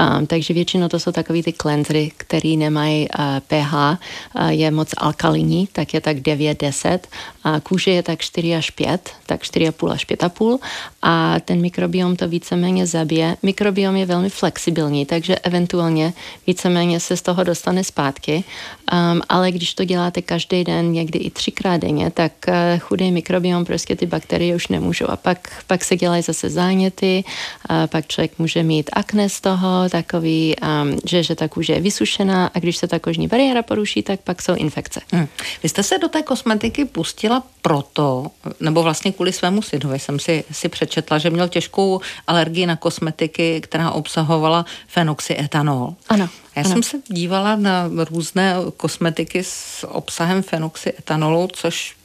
Um, 0.00 0.26
takže 0.26 0.54
většinou 0.54 0.88
to 0.88 1.00
jsou 1.00 1.12
takový 1.12 1.42
ty 1.42 1.52
cleansery, 1.52 2.12
který 2.16 2.56
nemají 2.56 3.08
uh, 3.08 3.24
pH, 3.46 3.74
uh, 3.74 4.48
je 4.48 4.70
moc 4.70 4.88
alkalinní, 4.96 5.68
tak 5.72 5.94
je 5.94 6.00
tak 6.00 6.16
9-10, 6.16 6.98
a 7.44 7.60
kůže 7.60 7.90
je 7.90 8.02
tak 8.02 8.20
4 8.20 8.54
až 8.54 8.70
5, 8.70 9.10
tak 9.26 9.42
4,5 9.42 9.90
až 9.90 10.06
5,5 10.06 10.58
a 11.02 11.40
ten 11.40 11.60
mikrobiom 11.60 12.16
to 12.16 12.28
víceméně 12.28 12.86
zabije. 12.86 13.36
Mikrobiom 13.42 13.96
je 13.96 14.06
velmi 14.06 14.30
flexibilní, 14.30 15.06
takže 15.06 15.36
eventuálně 15.36 16.12
víceméně 16.46 17.00
se 17.00 17.16
z 17.16 17.22
toho 17.22 17.44
dostane 17.44 17.84
zpátky, 17.84 18.44
um, 18.92 19.20
ale 19.28 19.52
když 19.52 19.74
to 19.74 19.84
děláte 19.84 20.22
každý 20.22 20.64
den, 20.64 20.92
někdy 20.92 21.18
i 21.18 21.30
třikrát 21.30 21.76
denně, 21.76 22.10
tak 22.10 22.32
uh, 22.48 22.54
chudý 22.78 23.12
mikrobiom 23.12 23.64
prostě 23.64 23.96
ty 23.96 24.06
bakterie 24.06 24.29
bakterie 24.30 24.54
už 24.54 24.68
nemůžou. 24.68 25.10
A 25.10 25.16
pak, 25.16 25.62
pak 25.66 25.84
se 25.84 25.96
dělají 25.96 26.22
zase 26.22 26.50
záněty, 26.50 27.24
a 27.68 27.86
pak 27.86 28.06
člověk 28.06 28.38
může 28.38 28.62
mít 28.62 28.90
akné 28.92 29.28
z 29.28 29.40
toho, 29.40 29.88
takový, 29.88 30.54
um, 30.62 30.98
že, 31.04 31.22
že 31.22 31.34
ta 31.34 31.48
kůže 31.48 31.72
je 31.72 31.80
vysušená 31.80 32.46
a 32.54 32.58
když 32.58 32.76
se 32.76 32.86
ta 32.86 32.98
kožní 32.98 33.28
bariéra 33.28 33.62
poruší, 33.62 34.02
tak 34.02 34.20
pak 34.20 34.42
jsou 34.42 34.54
infekce. 34.54 35.00
Hmm. 35.12 35.26
Vy 35.62 35.68
jste 35.68 35.82
se 35.82 35.98
do 35.98 36.08
té 36.08 36.22
kosmetiky 36.22 36.84
pustila 36.84 37.42
proto, 37.62 38.30
nebo 38.60 38.82
vlastně 38.82 39.12
kvůli 39.12 39.32
svému 39.32 39.62
synovi 39.62 39.98
jsem 39.98 40.18
si, 40.18 40.44
si 40.52 40.68
přečetla, 40.68 41.18
že 41.18 41.30
měl 41.30 41.48
těžkou 41.48 42.00
alergii 42.26 42.66
na 42.66 42.76
kosmetiky, 42.76 43.60
která 43.60 43.90
obsahovala 43.90 44.64
fenoxyetanol. 44.88 45.94
Ano. 46.08 46.28
Já 46.56 46.62
ano. 46.62 46.70
jsem 46.70 46.82
se 46.82 46.96
dívala 47.08 47.56
na 47.56 47.90
různé 48.10 48.54
kosmetiky 48.76 49.44
s 49.44 49.86
obsahem 49.86 50.42
fenoxyetanolu, 50.42 51.48
což 51.52 51.99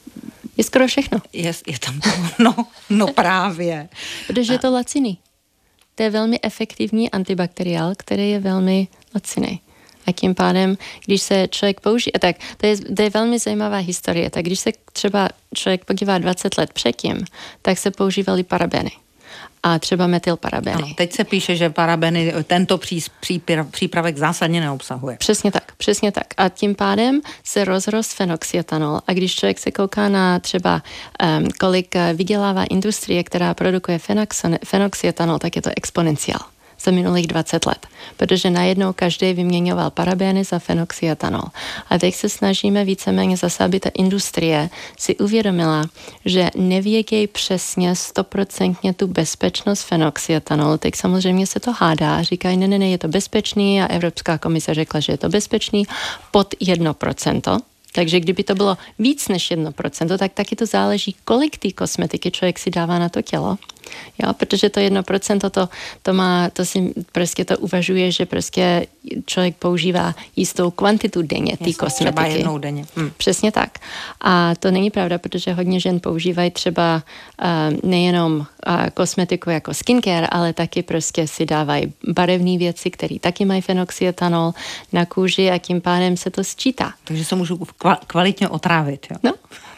je 0.56 0.64
skoro 0.64 0.86
všechno. 0.86 1.18
Je, 1.32 1.52
je 1.66 1.78
tam 1.78 2.00
to, 2.00 2.10
no, 2.42 2.66
no 2.90 3.06
právě. 3.06 3.88
Protože 4.26 4.52
je 4.52 4.58
to 4.58 4.70
laciný. 4.70 5.18
To 5.94 6.02
je 6.02 6.10
velmi 6.10 6.38
efektivní 6.42 7.10
antibakteriál, 7.10 7.92
který 7.98 8.30
je 8.30 8.40
velmi 8.40 8.88
laciný. 9.14 9.60
A 10.06 10.12
tím 10.12 10.34
pádem, 10.34 10.76
když 11.06 11.22
se 11.22 11.48
člověk 11.50 11.80
použije, 11.80 12.12
tak 12.20 12.36
to 12.56 12.66
je, 12.66 12.76
to 12.76 13.02
je 13.02 13.10
velmi 13.10 13.38
zajímavá 13.38 13.76
historie, 13.76 14.30
tak 14.30 14.44
když 14.44 14.60
se 14.60 14.72
třeba 14.92 15.28
člověk 15.54 15.84
podívá 15.84 16.18
20 16.18 16.58
let 16.58 16.72
předtím, 16.72 17.24
tak 17.62 17.78
se 17.78 17.90
používaly 17.90 18.44
parabeny 18.44 18.90
a 19.62 19.78
třeba 19.78 20.06
metylparabeny. 20.06 20.82
Ano, 20.82 20.94
teď 20.94 21.12
se 21.12 21.24
píše, 21.24 21.56
že 21.56 21.70
parabeny 21.70 22.34
tento 22.46 22.80
přípravek 23.70 24.16
zásadně 24.16 24.60
neobsahuje. 24.60 25.16
Přesně 25.16 25.52
tak, 25.52 25.72
přesně 25.76 26.12
tak. 26.12 26.26
A 26.36 26.48
tím 26.48 26.74
pádem 26.74 27.20
se 27.44 27.64
rozrost 27.64 28.12
fenoxietanol. 28.14 29.00
A 29.06 29.12
když 29.12 29.34
člověk 29.34 29.58
se 29.58 29.70
kouká 29.70 30.08
na 30.08 30.38
třeba, 30.38 30.82
um, 31.38 31.48
kolik 31.60 31.96
eh, 31.96 32.14
vydělává 32.14 32.64
industrie, 32.64 33.24
která 33.24 33.54
produkuje 33.54 34.00
fenoxietanol, 34.64 35.38
tak 35.38 35.56
je 35.56 35.62
to 35.62 35.70
exponenciál 35.76 36.55
za 36.80 36.90
minulých 36.90 37.26
20 37.26 37.66
let, 37.66 37.86
protože 38.16 38.50
najednou 38.50 38.92
každý 38.92 39.32
vyměňoval 39.32 39.90
parabény 39.90 40.44
za 40.44 40.58
fenoxietanol. 40.58 41.42
A 41.90 41.98
teď 41.98 42.14
se 42.14 42.28
snažíme 42.28 42.84
víceméně 42.84 43.36
zase, 43.36 43.64
aby 43.64 43.80
ta 43.80 43.90
industrie 43.94 44.70
si 44.98 45.16
uvědomila, 45.16 45.84
že 46.24 46.50
nevědějí 46.56 47.26
přesně 47.26 47.94
stoprocentně 47.94 48.94
tu 48.94 49.06
bezpečnost 49.06 49.82
fenoxietanolu. 49.82 50.78
Teď 50.78 50.94
samozřejmě 50.94 51.46
se 51.46 51.60
to 51.60 51.72
hádá, 51.72 52.22
říkají, 52.22 52.56
ne, 52.56 52.68
ne, 52.68 52.78
ne, 52.78 52.88
je 52.90 52.98
to 52.98 53.08
bezpečný 53.08 53.82
a 53.82 53.86
Evropská 53.86 54.38
komise 54.38 54.74
řekla, 54.74 55.00
že 55.00 55.12
je 55.12 55.18
to 55.18 55.28
bezpečný 55.28 55.84
pod 56.30 56.54
1%. 56.54 57.60
Takže 57.92 58.20
kdyby 58.20 58.44
to 58.44 58.54
bylo 58.54 58.78
víc 58.98 59.28
než 59.28 59.50
1%, 59.50 60.18
tak 60.18 60.32
taky 60.32 60.56
to 60.56 60.66
záleží, 60.66 61.16
kolik 61.24 61.58
té 61.58 61.72
kosmetiky 61.72 62.30
člověk 62.30 62.58
si 62.58 62.70
dává 62.70 62.98
na 62.98 63.08
to 63.08 63.22
tělo. 63.22 63.58
Jo, 64.22 64.32
protože 64.32 64.70
to 64.70 64.80
1% 64.80 65.50
to, 65.50 65.68
to 66.02 66.12
má, 66.12 66.50
to 66.50 66.64
si 66.64 66.94
prostě 67.12 67.44
to 67.44 67.58
uvažuje, 67.58 68.12
že 68.12 68.26
prostě 68.26 68.86
člověk 69.26 69.56
používá 69.56 70.14
jistou 70.36 70.70
kvantitu 70.70 71.22
denně 71.22 71.56
té 71.56 71.72
kosmetiky. 71.72 72.12
Třeba 72.12 72.26
jednou 72.26 72.58
denně. 72.58 72.84
Hm. 72.96 73.10
Přesně 73.16 73.52
tak. 73.52 73.78
A 74.20 74.54
to 74.54 74.70
není 74.70 74.90
pravda, 74.90 75.18
protože 75.18 75.52
hodně 75.52 75.80
žen 75.80 76.00
používají 76.00 76.50
třeba 76.50 77.02
uh, 77.42 77.90
nejenom 77.90 78.36
uh, 78.36 78.46
kosmetiku 78.94 79.50
jako 79.50 79.74
skincare, 79.74 80.26
ale 80.26 80.52
taky 80.52 80.82
prostě 80.82 81.28
si 81.28 81.46
dávají 81.46 81.92
barevné 82.08 82.58
věci, 82.58 82.90
které 82.90 83.18
taky 83.18 83.44
mají 83.44 83.60
fenoxietanol 83.60 84.52
na 84.92 85.06
kůži 85.06 85.50
a 85.50 85.58
tím 85.58 85.80
pádem 85.80 86.16
se 86.16 86.30
to 86.30 86.44
sčítá. 86.44 86.92
Takže 87.04 87.24
se 87.24 87.36
můžu 87.36 87.60
kvalitně 88.06 88.48
otrávit. 88.48 89.06
Jo? 89.10 89.16
No, 89.22 89.32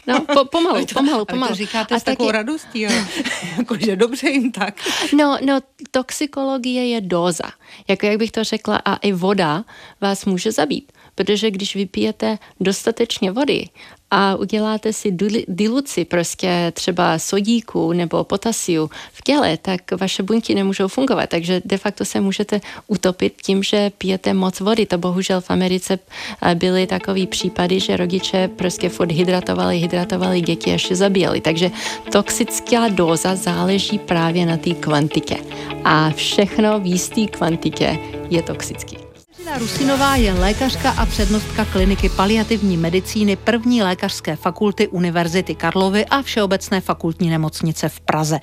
No, 0.08 0.20
po, 0.20 0.44
pomalu, 0.44 0.86
to, 0.86 0.94
pomalu, 0.94 1.24
pomalu. 1.24 1.48
to 1.48 1.54
říkáte 1.54 1.94
a 1.94 1.98
s 1.98 2.02
takovou 2.02 2.28
taky... 2.28 2.36
radostí, 2.36 2.80
jo. 2.80 2.90
Jakože 3.58 3.96
dobře 3.96 4.30
jim 4.30 4.52
tak. 4.52 4.74
No, 5.16 5.38
no, 5.46 5.60
toxikologie 5.90 6.88
je 6.88 7.00
doza. 7.00 7.50
Jako 7.88 8.06
jak 8.06 8.18
bych 8.18 8.32
to 8.32 8.44
řekla, 8.44 8.76
a 8.84 8.96
i 8.96 9.12
voda 9.12 9.64
vás 10.00 10.24
může 10.24 10.52
zabít 10.52 10.92
protože 11.18 11.50
když 11.50 11.76
vypijete 11.76 12.38
dostatečně 12.60 13.32
vody 13.32 13.68
a 14.10 14.36
uděláte 14.36 14.92
si 14.92 15.16
diluci 15.48 16.04
prostě 16.04 16.72
třeba 16.74 17.18
sodíku 17.18 17.92
nebo 17.92 18.24
potasiu 18.24 18.90
v 19.12 19.22
těle, 19.22 19.56
tak 19.56 19.80
vaše 20.00 20.22
buňky 20.22 20.54
nemůžou 20.54 20.88
fungovat. 20.88 21.28
Takže 21.28 21.62
de 21.64 21.78
facto 21.78 22.04
se 22.04 22.20
můžete 22.20 22.60
utopit 22.86 23.34
tím, 23.42 23.62
že 23.62 23.90
pijete 23.98 24.34
moc 24.34 24.60
vody. 24.60 24.86
To 24.86 24.98
bohužel 24.98 25.40
v 25.40 25.50
Americe 25.50 25.98
eh, 25.98 26.54
byly 26.54 26.86
takový 26.86 27.26
případy, 27.26 27.80
že 27.80 27.96
rodiče 27.96 28.48
prostě 28.48 28.88
furt 28.88 29.12
hydratovali, 29.12 29.76
hydratovali 29.76 30.40
děti 30.40 30.74
až 30.74 30.90
je 30.90 30.96
zabíjeli. 30.96 31.40
Takže 31.40 31.70
toxická 32.12 32.88
dóza 32.88 33.36
záleží 33.36 33.98
právě 33.98 34.46
na 34.46 34.56
té 34.56 34.70
kvantitě. 34.70 35.36
A 35.84 36.10
všechno 36.10 36.80
v 36.80 36.86
jisté 36.86 37.26
kvantitě 37.26 37.98
je 38.30 38.42
toxický. 38.42 39.07
Kateřina 39.48 39.70
Rusinová 39.70 40.16
je 40.16 40.32
lékařka 40.32 40.90
a 40.90 41.06
přednostka 41.06 41.64
kliniky 41.64 42.08
paliativní 42.08 42.76
medicíny 42.76 43.36
první 43.36 43.82
lékařské 43.82 44.36
fakulty 44.36 44.88
Univerzity 44.88 45.54
Karlovy 45.54 46.06
a 46.06 46.22
Všeobecné 46.22 46.80
fakultní 46.80 47.30
nemocnice 47.30 47.88
v 47.88 48.00
Praze. 48.00 48.40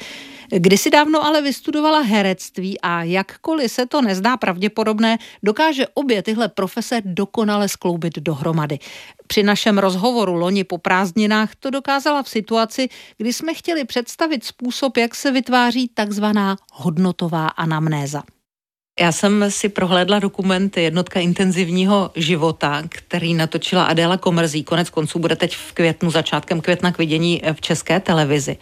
Kdysi 0.50 0.90
dávno 0.90 1.26
ale 1.26 1.42
vystudovala 1.42 2.00
herectví 2.00 2.82
a 2.82 3.04
jakkoliv 3.04 3.72
se 3.72 3.86
to 3.86 4.02
nezdá 4.02 4.38
pravděpodobné, 4.38 5.18
dokáže 5.44 5.88
obě 5.94 6.24
tyhle 6.24 6.48
profese 6.48 7.02
dokonale 7.06 7.70
skloubit 7.70 8.20
dohromady. 8.20 8.80
Při 9.28 9.44
našem 9.44 9.78
rozhovoru 9.78 10.34
loni 10.34 10.64
po 10.64 10.78
prázdninách 10.78 11.56
to 11.60 11.70
dokázala 11.70 12.24
v 12.24 12.30
situaci, 12.30 12.90
kdy 13.18 13.34
jsme 13.34 13.54
chtěli 13.54 13.86
představit 13.86 14.44
způsob, 14.44 14.98
jak 14.98 15.16
se 15.16 15.32
vytváří 15.32 15.88
takzvaná 15.88 16.56
hodnotová 16.74 17.48
anamnéza. 17.48 18.24
Já 19.00 19.12
jsem 19.12 19.52
si 19.52 19.70
prohlédla 19.70 20.20
dokument 20.20 20.78
Jednotka 20.78 21.20
intenzivního 21.20 22.12
života, 22.16 22.84
který 22.90 23.34
natočila 23.34 23.84
Adéla 23.84 24.18
Komrzí. 24.18 24.64
Konec 24.64 24.90
konců 24.90 25.20
bude 25.20 25.36
teď 25.36 25.56
v 25.56 25.74
květnu, 25.74 26.12
začátkem 26.12 26.62
května 26.62 26.92
k 26.92 26.98
vidění 26.98 27.42
v 27.54 27.62
české 27.62 28.00
televizi. 28.00 28.58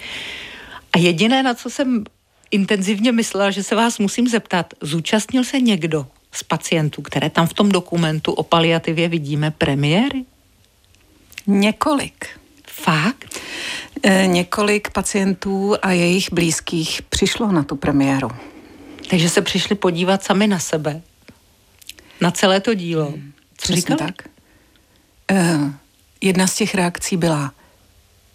A 0.94 0.98
jediné, 0.98 1.44
na 1.44 1.54
co 1.54 1.70
jsem 1.70 2.04
intenzivně 2.52 3.12
myslela, 3.12 3.52
že 3.52 3.64
se 3.64 3.76
vás 3.76 4.00
musím 4.00 4.28
zeptat, 4.28 4.74
zúčastnil 4.82 5.44
se 5.44 5.60
někdo 5.60 6.08
z 6.32 6.44
pacientů, 6.44 7.02
které 7.02 7.30
tam 7.30 7.48
v 7.48 7.54
tom 7.54 7.70
dokumentu 7.72 8.34
o 8.34 8.44
paliativě 8.44 9.08
vidíme 9.08 9.52
premiéry? 9.52 10.26
Několik. 11.48 12.28
Fakt? 12.68 13.40
E, 14.04 14.28
několik 14.28 14.90
pacientů 14.90 15.76
a 15.82 15.92
jejich 15.92 16.34
blízkých 16.34 17.02
přišlo 17.02 17.52
na 17.52 17.64
tu 17.64 17.76
premiéru. 17.76 18.30
Takže 19.14 19.30
se 19.30 19.42
přišli 19.42 19.76
podívat 19.76 20.24
sami 20.24 20.48
na 20.48 20.60
sebe. 20.60 21.02
Na 22.22 22.32
celé 22.32 22.60
to 22.60 22.74
dílo. 22.74 23.06
Hmm, 23.06 23.34
Co 23.58 23.74
Přesně 23.74 23.96
tak. 23.96 24.16
Uh, 25.32 25.72
jedna 26.22 26.48
z 26.48 26.56
těch 26.56 26.76
reakcí 26.76 27.18
byla, 27.18 27.54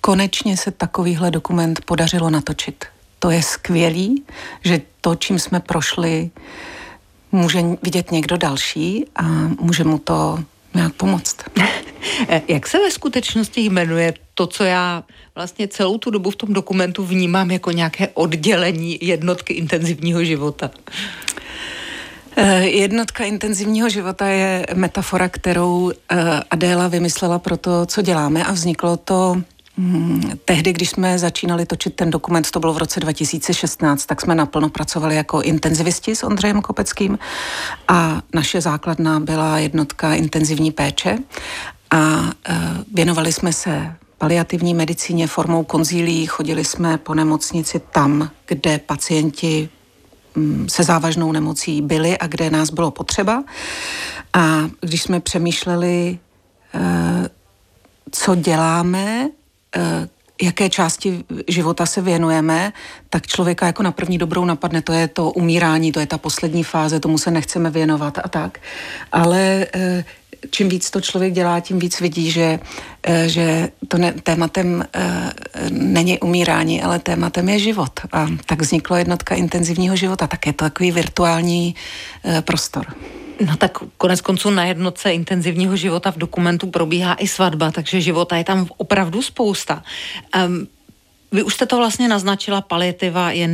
konečně 0.01 0.57
se 0.57 0.71
takovýhle 0.71 1.31
dokument 1.31 1.81
podařilo 1.85 2.31
natočit. 2.31 2.85
To 3.19 3.31
je 3.31 3.43
skvělý, 3.43 4.25
že 4.65 4.81
to, 5.01 5.15
čím 5.15 5.39
jsme 5.39 5.61
prošli, 5.61 6.31
může 7.33 7.63
vidět 7.83 8.11
někdo 8.11 8.37
další 8.37 9.07
a 9.17 9.23
může 9.61 9.85
mu 9.85 9.99
to 9.99 10.45
nějak 10.79 10.95
pomoct. 10.95 11.37
Jak 12.49 12.67
se 12.67 12.79
ve 12.79 12.91
skutečnosti 12.91 13.61
jmenuje 13.61 14.15
to, 14.35 14.47
co 14.47 14.65
já 14.65 15.05
vlastně 15.35 15.69
celou 15.69 15.99
tu 15.99 16.11
dobu 16.11 16.31
v 16.31 16.37
tom 16.37 16.53
dokumentu 16.53 17.05
vnímám 17.05 17.51
jako 17.51 17.71
nějaké 17.71 18.09
oddělení 18.09 18.99
jednotky 19.03 19.55
intenzivního 19.55 20.25
života? 20.25 20.71
Eh, 22.37 22.67
jednotka 22.67 23.25
intenzivního 23.25 23.89
života 23.89 24.27
je 24.27 24.67
metafora, 24.75 25.29
kterou 25.29 25.91
eh, 25.91 26.17
Adéla 26.51 26.89
vymyslela 26.89 27.39
pro 27.39 27.57
to, 27.57 27.87
co 27.87 28.03
děláme 28.03 28.45
a 28.45 28.53
vzniklo 28.53 28.97
to 28.97 29.43
Hmm, 29.79 30.31
tehdy, 30.45 30.73
když 30.73 30.91
jsme 30.91 31.19
začínali 31.19 31.67
točit 31.67 31.95
ten 31.95 32.11
dokument, 32.11 32.51
to 32.51 32.61
bylo 32.61 32.73
v 32.73 32.79
roce 32.79 33.01
2016, 33.01 34.07
tak 34.07 34.21
jsme 34.21 34.35
naplno 34.35 34.69
pracovali 34.69 35.17
jako 35.17 35.43
intenzivisti 35.43 36.17
s 36.17 36.23
Ondřejem 36.23 36.63
Kopeckým 36.63 37.19
a 37.89 38.23
naše 38.35 38.61
základna 38.61 39.21
byla 39.21 39.59
jednotka 39.59 40.15
intenzivní 40.15 40.71
péče 40.71 41.19
a 41.91 42.31
e, 42.49 42.59
věnovali 42.95 43.33
jsme 43.33 43.53
se 43.53 43.95
paliativní 44.19 44.75
medicíně 44.75 45.27
formou 45.27 45.65
konzílí, 45.65 46.27
chodili 46.27 46.65
jsme 46.65 46.99
po 46.99 47.15
nemocnici 47.15 47.81
tam, 47.93 48.31
kde 48.47 48.79
pacienti 48.79 49.69
mm, 50.35 50.69
se 50.69 50.83
závažnou 50.83 51.33
nemocí 51.33 51.83
byli 51.83 52.19
a 52.19 52.27
kde 52.27 52.51
nás 52.51 52.71
bylo 52.71 52.91
potřeba. 52.91 53.45
A 54.33 54.69
když 54.81 55.03
jsme 55.03 55.21
přemýšleli, 55.21 56.19
e, 56.75 57.29
co 58.11 58.35
děláme, 58.35 59.29
jaké 60.43 60.71
části 60.71 61.25
života 61.49 61.87
se 61.87 62.01
věnujeme, 62.01 62.73
tak 63.11 63.27
člověka 63.27 63.67
jako 63.67 63.83
na 63.83 63.93
první 63.93 64.19
dobrou 64.19 64.45
napadne, 64.45 64.83
to 64.83 64.93
je 64.93 65.09
to 65.09 65.31
umírání, 65.31 65.93
to 65.93 66.01
je 66.01 66.07
ta 66.07 66.19
poslední 66.19 66.65
fáze, 66.65 67.01
tomu 67.01 67.19
se 67.19 67.31
nechceme 67.31 67.71
věnovat 67.71 68.19
a 68.19 68.29
tak. 68.29 68.59
Ale 69.13 69.67
eh, 69.75 70.05
čím 70.51 70.69
víc 70.69 70.91
to 70.91 71.01
člověk 71.01 71.33
dělá, 71.33 71.61
tím 71.61 71.79
víc 71.79 72.01
vidí, 72.01 72.31
že, 72.31 72.61
eh, 73.03 73.29
že 73.29 73.69
to 73.89 73.99
ne, 73.99 74.13
tématem 74.13 74.85
není 75.71 76.19
umírání, 76.19 76.83
ale 76.83 76.99
tématem 76.99 77.49
je 77.49 77.59
život. 77.59 78.01
A 78.13 78.27
tak 78.47 78.63
vzniklo 78.63 78.97
jednotka 78.97 79.35
intenzivního 79.35 79.97
života, 79.97 80.27
tak 80.27 80.47
je 80.47 80.53
to 80.53 80.65
takový 80.65 80.93
virtuální 80.93 81.75
prostor. 82.41 82.87
No 83.47 83.57
tak 83.57 83.79
konec 83.97 84.21
konců 84.21 84.51
na 84.51 84.65
jednotce 84.65 85.13
intenzivního 85.13 85.77
života 85.77 86.13
v 86.13 86.19
dokumentu 86.19 86.67
probíhá 86.67 87.15
i 87.15 87.29
svatba, 87.29 87.71
takže 87.71 88.01
života 88.01 88.37
je 88.37 88.45
tam 88.45 88.67
opravdu 88.77 89.23
spousta. 89.23 89.83
Um, 90.47 90.67
vy 91.33 91.43
už 91.43 91.55
jste 91.55 91.67
to 91.67 91.77
vlastně 91.77 92.09
naznačila, 92.09 92.61
paliativa 92.61 93.31
je 93.31 93.49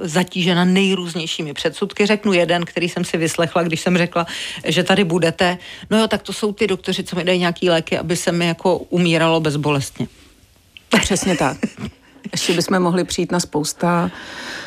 zatížena 0.00 0.64
nejrůznějšími 0.64 1.54
předsudky. 1.54 2.06
Řeknu 2.06 2.32
jeden, 2.32 2.64
který 2.64 2.88
jsem 2.88 3.04
si 3.04 3.16
vyslechla, 3.16 3.62
když 3.62 3.80
jsem 3.80 3.98
řekla, 3.98 4.26
že 4.64 4.82
tady 4.82 5.04
budete. 5.04 5.58
No 5.90 5.98
jo, 5.98 6.08
tak 6.08 6.22
to 6.22 6.32
jsou 6.32 6.52
ty 6.52 6.66
doktoři, 6.66 7.04
co 7.04 7.16
mi 7.16 7.24
dají 7.24 7.38
nějaký 7.38 7.70
léky, 7.70 7.98
aby 7.98 8.16
se 8.16 8.32
mi 8.32 8.46
jako 8.46 8.78
umíralo 8.78 9.40
bezbolestně. 9.40 10.08
Přesně 11.00 11.36
tak. 11.36 11.58
Ještě 12.32 12.52
bychom 12.52 12.80
mohli 12.80 13.04
přijít 13.04 13.32
na 13.32 13.40
spousta 13.40 14.10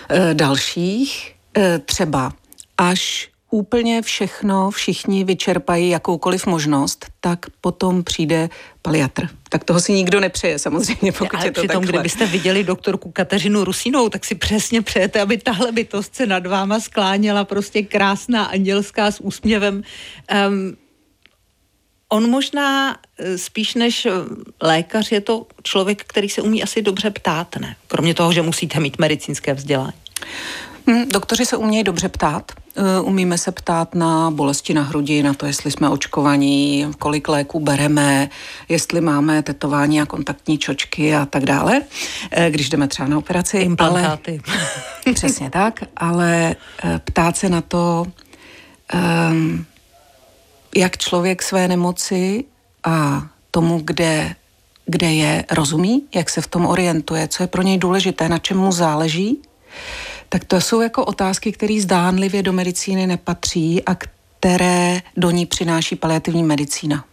e, 0.10 0.34
dalších. 0.34 1.36
E, 1.58 1.80
třeba 1.80 2.34
až 2.78 3.30
úplně 3.50 4.02
všechno 4.02 4.72
všichni 4.72 5.24
vyčerpají 5.24 5.90
jakoukoliv 5.90 6.46
možnost, 6.46 7.06
tak 7.20 7.46
potom 7.62 8.04
přijde 8.04 8.50
paliatr. 8.82 9.28
Tak 9.50 9.64
toho 9.64 9.80
si 9.80 9.94
nikdo 9.94 10.20
nepřeje 10.20 10.60
samozřejmě, 10.60 11.12
pokud 11.12 11.36
Ale 11.36 11.48
je 11.48 11.52
to 11.52 11.62
přitom, 11.62 11.82
takhle. 11.82 11.92
kdybyste 12.00 12.26
viděli 12.26 12.64
doktorku 12.64 13.12
Kateřinu 13.12 13.64
Rusinou, 13.64 14.10
tak 14.10 14.26
si 14.26 14.36
přesně 14.36 14.82
přejete, 14.82 15.22
aby 15.22 15.38
tahle 15.38 15.72
bytost 15.72 16.16
se 16.16 16.26
nad 16.26 16.48
váma 16.48 16.80
skláněla, 16.80 17.46
prostě 17.46 17.82
krásná, 17.82 18.46
andělská 18.46 19.12
s 19.12 19.20
úsměvem. 19.20 19.84
Um, 20.48 20.78
On 22.12 22.30
možná 22.30 22.98
eh, 23.18 23.38
spíš 23.38 23.76
než 23.76 24.06
eh, 24.06 24.12
lékař 24.62 25.12
je 25.12 25.22
to 25.22 25.46
člověk, 25.64 26.04
který 26.08 26.30
se 26.30 26.42
umí 26.42 26.64
asi 26.64 26.82
dobře 26.82 27.10
ptát, 27.10 27.56
ne? 27.56 27.76
Kromě 27.88 28.14
toho, 28.14 28.34
že 28.34 28.42
musíte 28.42 28.80
mít 28.80 29.00
medicínské 29.00 29.54
vzdělání. 29.54 29.94
Hmm, 30.90 31.06
doktoři 31.10 31.46
se 31.46 31.58
umějí 31.58 31.84
dobře 31.84 32.10
ptát. 32.10 32.52
Eh, 32.76 33.02
umíme 33.02 33.38
se 33.38 33.52
ptát 33.52 33.96
na 33.96 34.32
bolesti 34.32 34.74
na 34.74 34.82
hrudi, 34.82 35.24
na 35.24 35.34
to, 35.34 35.46
jestli 35.46 35.72
jsme 35.72 35.90
očkovaní, 35.90 36.88
kolik 37.00 37.28
léků 37.28 37.60
bereme, 37.60 38.30
jestli 38.70 39.02
máme 39.02 39.44
tetování 39.44 40.02
a 40.02 40.06
kontaktní 40.06 40.58
čočky 40.58 41.16
a 41.16 41.26
tak 41.26 41.46
dále, 41.46 41.82
eh, 42.32 42.52
když 42.52 42.70
jdeme 42.70 42.88
třeba 42.88 43.08
na 43.08 43.18
operaci. 43.18 43.58
Implantáty. 43.58 44.42
Ale, 44.48 45.14
přesně 45.14 45.50
tak, 45.50 45.84
ale 45.98 46.56
eh, 46.84 47.02
ptát 47.04 47.38
se 47.38 47.50
na 47.50 47.62
to, 47.62 48.06
ehm, 48.94 49.66
jak 50.76 50.98
člověk 50.98 51.42
své 51.42 51.68
nemoci 51.68 52.44
a 52.84 53.28
tomu, 53.52 53.82
kde, 53.84 54.36
kde 54.86 55.14
je, 55.14 55.46
rozumí, 55.52 56.04
jak 56.16 56.30
se 56.30 56.42
v 56.42 56.48
tom 56.48 56.66
orientuje, 56.66 57.28
co 57.28 57.44
je 57.44 57.48
pro 57.48 57.62
něj 57.62 57.78
důležité, 57.78 58.30
na 58.30 58.40
čem 58.40 58.58
mu 58.58 58.72
záleží, 58.72 59.42
tak 60.30 60.46
to 60.46 60.62
jsou 60.62 60.82
jako 60.82 61.06
otázky, 61.06 61.52
které 61.52 61.82
zdánlivě 61.82 62.44
do 62.44 62.54
medicíny 62.54 63.08
nepatří 63.08 63.84
a 63.86 63.96
které 63.96 65.02
do 65.18 65.32
ní 65.32 65.46
přináší 65.46 65.96
paliativní 65.96 66.44
medicína. 66.44 67.06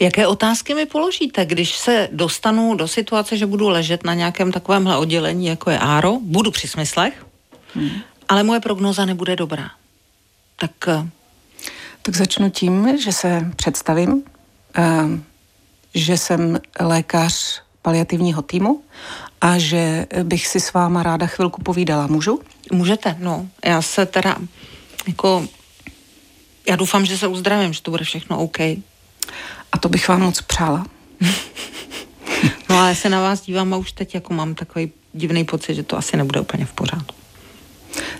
Jaké 0.00 0.26
otázky 0.26 0.74
mi 0.74 0.86
položíte, 0.86 1.46
když 1.46 1.76
se 1.76 2.08
dostanu 2.12 2.74
do 2.74 2.88
situace, 2.88 3.36
že 3.36 3.46
budu 3.46 3.68
ležet 3.68 4.04
na 4.04 4.14
nějakém 4.14 4.52
takovémhle 4.52 4.96
oddělení, 4.96 5.46
jako 5.46 5.70
je 5.70 5.78
ARO, 5.78 6.18
budu 6.22 6.50
při 6.50 6.68
smyslech, 6.68 7.26
hmm. 7.74 7.90
ale 8.28 8.42
moje 8.42 8.60
prognoza 8.60 9.04
nebude 9.04 9.36
dobrá. 9.36 9.70
Tak... 10.56 10.70
Eh, 10.88 11.08
tak 12.04 12.16
začnu 12.16 12.50
tím, 12.50 12.98
že 12.98 13.12
se 13.12 13.52
představím, 13.56 14.22
eh, 14.76 14.82
že 15.94 16.18
jsem 16.18 16.60
lékař 16.80 17.62
paliativního 17.82 18.42
týmu 18.42 18.82
a 19.44 19.58
že 19.58 20.06
bych 20.22 20.46
si 20.46 20.60
s 20.60 20.72
váma 20.72 21.02
ráda 21.02 21.26
chvilku 21.26 21.62
povídala. 21.62 22.06
Můžu? 22.06 22.40
Můžete, 22.72 23.16
no. 23.18 23.48
Já 23.64 23.82
se 23.82 24.06
teda 24.06 24.36
jako 25.06 25.48
Já 26.68 26.76
doufám, 26.76 27.06
že 27.06 27.18
se 27.18 27.26
uzdravím, 27.26 27.72
že 27.72 27.82
to 27.82 27.90
bude 27.90 28.04
všechno 28.04 28.38
OK. 28.38 28.60
A 29.72 29.78
to 29.80 29.88
bych 29.88 30.08
vám 30.08 30.20
moc 30.20 30.40
přála. 30.40 30.86
no 32.68 32.78
ale 32.78 32.88
já 32.88 32.94
se 32.94 33.08
na 33.08 33.20
vás 33.20 33.40
dívám 33.40 33.74
a 33.74 33.76
už 33.76 33.92
teď 33.92 34.14
jako 34.14 34.34
mám 34.34 34.54
takový 34.54 34.92
divný 35.12 35.44
pocit, 35.44 35.74
že 35.74 35.82
to 35.82 35.98
asi 35.98 36.16
nebude 36.16 36.40
úplně 36.40 36.64
v 36.64 36.72
pořádku. 36.72 37.14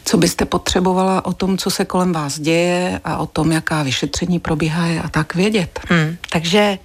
Co 0.05 0.17
byste 0.17 0.45
potřebovala 0.45 1.25
o 1.25 1.33
tom, 1.33 1.59
co 1.59 1.71
se 1.71 1.85
kolem 1.85 2.13
vás 2.13 2.41
děje 2.41 3.01
a 3.05 3.17
o 3.19 3.27
tom, 3.27 3.53
jaká 3.53 3.83
vyšetření 3.83 4.39
probíhá 4.39 5.03
a 5.03 5.09
tak 5.09 5.35
vědět? 5.35 5.81
Hmm, 5.89 6.17
takže 6.31 6.79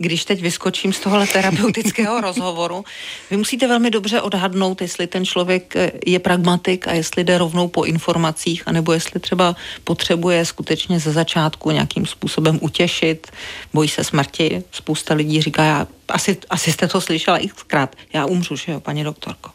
když 0.00 0.24
teď 0.24 0.42
vyskočím 0.42 0.92
z 0.92 1.00
tohohle 1.00 1.26
terapeutického 1.26 2.20
rozhovoru, 2.26 2.84
vy 3.30 3.36
musíte 3.36 3.68
velmi 3.68 3.90
dobře 3.90 4.20
odhadnout, 4.20 4.80
jestli 4.80 5.06
ten 5.06 5.24
člověk 5.24 5.76
eh, 5.76 5.92
je 6.06 6.18
pragmatik 6.18 6.88
a 6.88 6.92
jestli 6.92 7.24
jde 7.24 7.38
rovnou 7.38 7.68
po 7.68 7.84
informacích, 7.84 8.62
anebo 8.66 8.92
jestli 8.92 9.20
třeba 9.20 9.56
potřebuje 9.84 10.44
skutečně 10.44 11.00
ze 11.00 11.12
začátku 11.12 11.70
nějakým 11.70 12.06
způsobem 12.06 12.58
utěšit, 12.62 13.32
bojí 13.74 13.88
se 13.88 14.04
smrti. 14.04 14.62
Spousta 14.72 15.14
lidí 15.14 15.42
říká, 15.42 15.64
já, 15.64 15.86
asi, 16.08 16.36
asi 16.50 16.72
jste 16.72 16.88
to 16.88 17.00
slyšela 17.00 17.38
xkrát, 17.54 17.96
já 18.12 18.26
umřu, 18.26 18.56
že 18.56 18.72
jo, 18.72 18.80
paní 18.80 19.04
doktorko. 19.04 19.50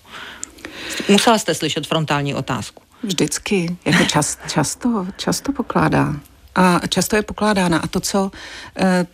Musela 1.09 1.37
jste 1.37 1.55
slyšet 1.55 1.87
frontální 1.87 2.33
otázku. 2.33 2.83
Vždycky, 3.03 3.77
jako 3.85 4.05
čas, 4.05 4.37
často, 4.47 5.07
často 5.17 5.51
pokládá. 5.51 6.13
A 6.55 6.87
často 6.87 7.15
je 7.15 7.21
pokládána. 7.21 7.77
A 7.77 7.87
to, 7.87 7.99
co, 7.99 8.31
eh, 8.77 9.05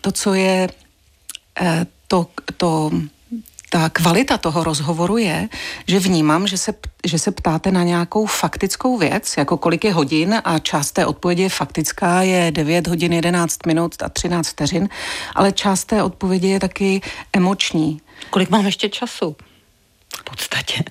to, 0.00 0.12
co 0.12 0.34
je 0.34 0.68
eh, 1.60 1.86
to, 2.08 2.26
to, 2.56 2.90
ta 3.70 3.88
kvalita 3.88 4.38
toho 4.38 4.64
rozhovoru 4.64 5.16
je, 5.18 5.48
že 5.86 5.98
vnímám, 5.98 6.46
že 6.46 6.58
se, 6.58 6.74
že 7.06 7.18
se 7.18 7.30
ptáte 7.30 7.70
na 7.70 7.82
nějakou 7.82 8.26
faktickou 8.26 8.98
věc, 8.98 9.34
jako 9.38 9.56
kolik 9.56 9.84
je 9.84 9.92
hodin 9.92 10.40
a 10.44 10.58
část 10.58 10.92
té 10.92 11.06
odpovědi 11.06 11.42
je 11.42 11.48
faktická, 11.48 12.22
je 12.22 12.50
9 12.50 12.86
hodin 12.86 13.12
11 13.12 13.66
minut 13.66 14.02
a 14.02 14.08
13 14.08 14.48
vteřin, 14.48 14.88
ale 15.34 15.52
část 15.52 15.84
té 15.84 16.02
odpovědi 16.02 16.48
je 16.48 16.60
taky 16.60 17.00
emoční. 17.32 18.00
Kolik 18.30 18.50
mám 18.50 18.66
ještě 18.66 18.88
času? 18.88 19.36
V 20.16 20.24
podstatě. 20.24 20.84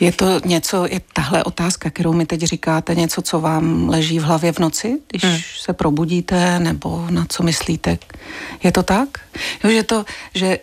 Je 0.00 0.12
to 0.12 0.40
něco, 0.44 0.86
je 0.86 1.00
tahle 1.12 1.44
otázka, 1.44 1.90
kterou 1.90 2.12
mi 2.12 2.26
teď 2.26 2.40
říkáte, 2.40 2.94
něco, 2.94 3.22
co 3.22 3.40
vám 3.40 3.88
leží 3.88 4.18
v 4.18 4.22
hlavě 4.22 4.52
v 4.52 4.58
noci, 4.58 4.98
když 5.08 5.24
hmm. 5.24 5.38
se 5.60 5.72
probudíte, 5.72 6.58
nebo 6.58 7.06
na 7.10 7.26
co 7.28 7.42
myslíte? 7.42 7.98
Je 8.62 8.72
to 8.72 8.82
tak? 8.82 9.08
Jo, 9.64 9.70
že 9.70 9.82
to, 9.82 10.04
že 10.34 10.58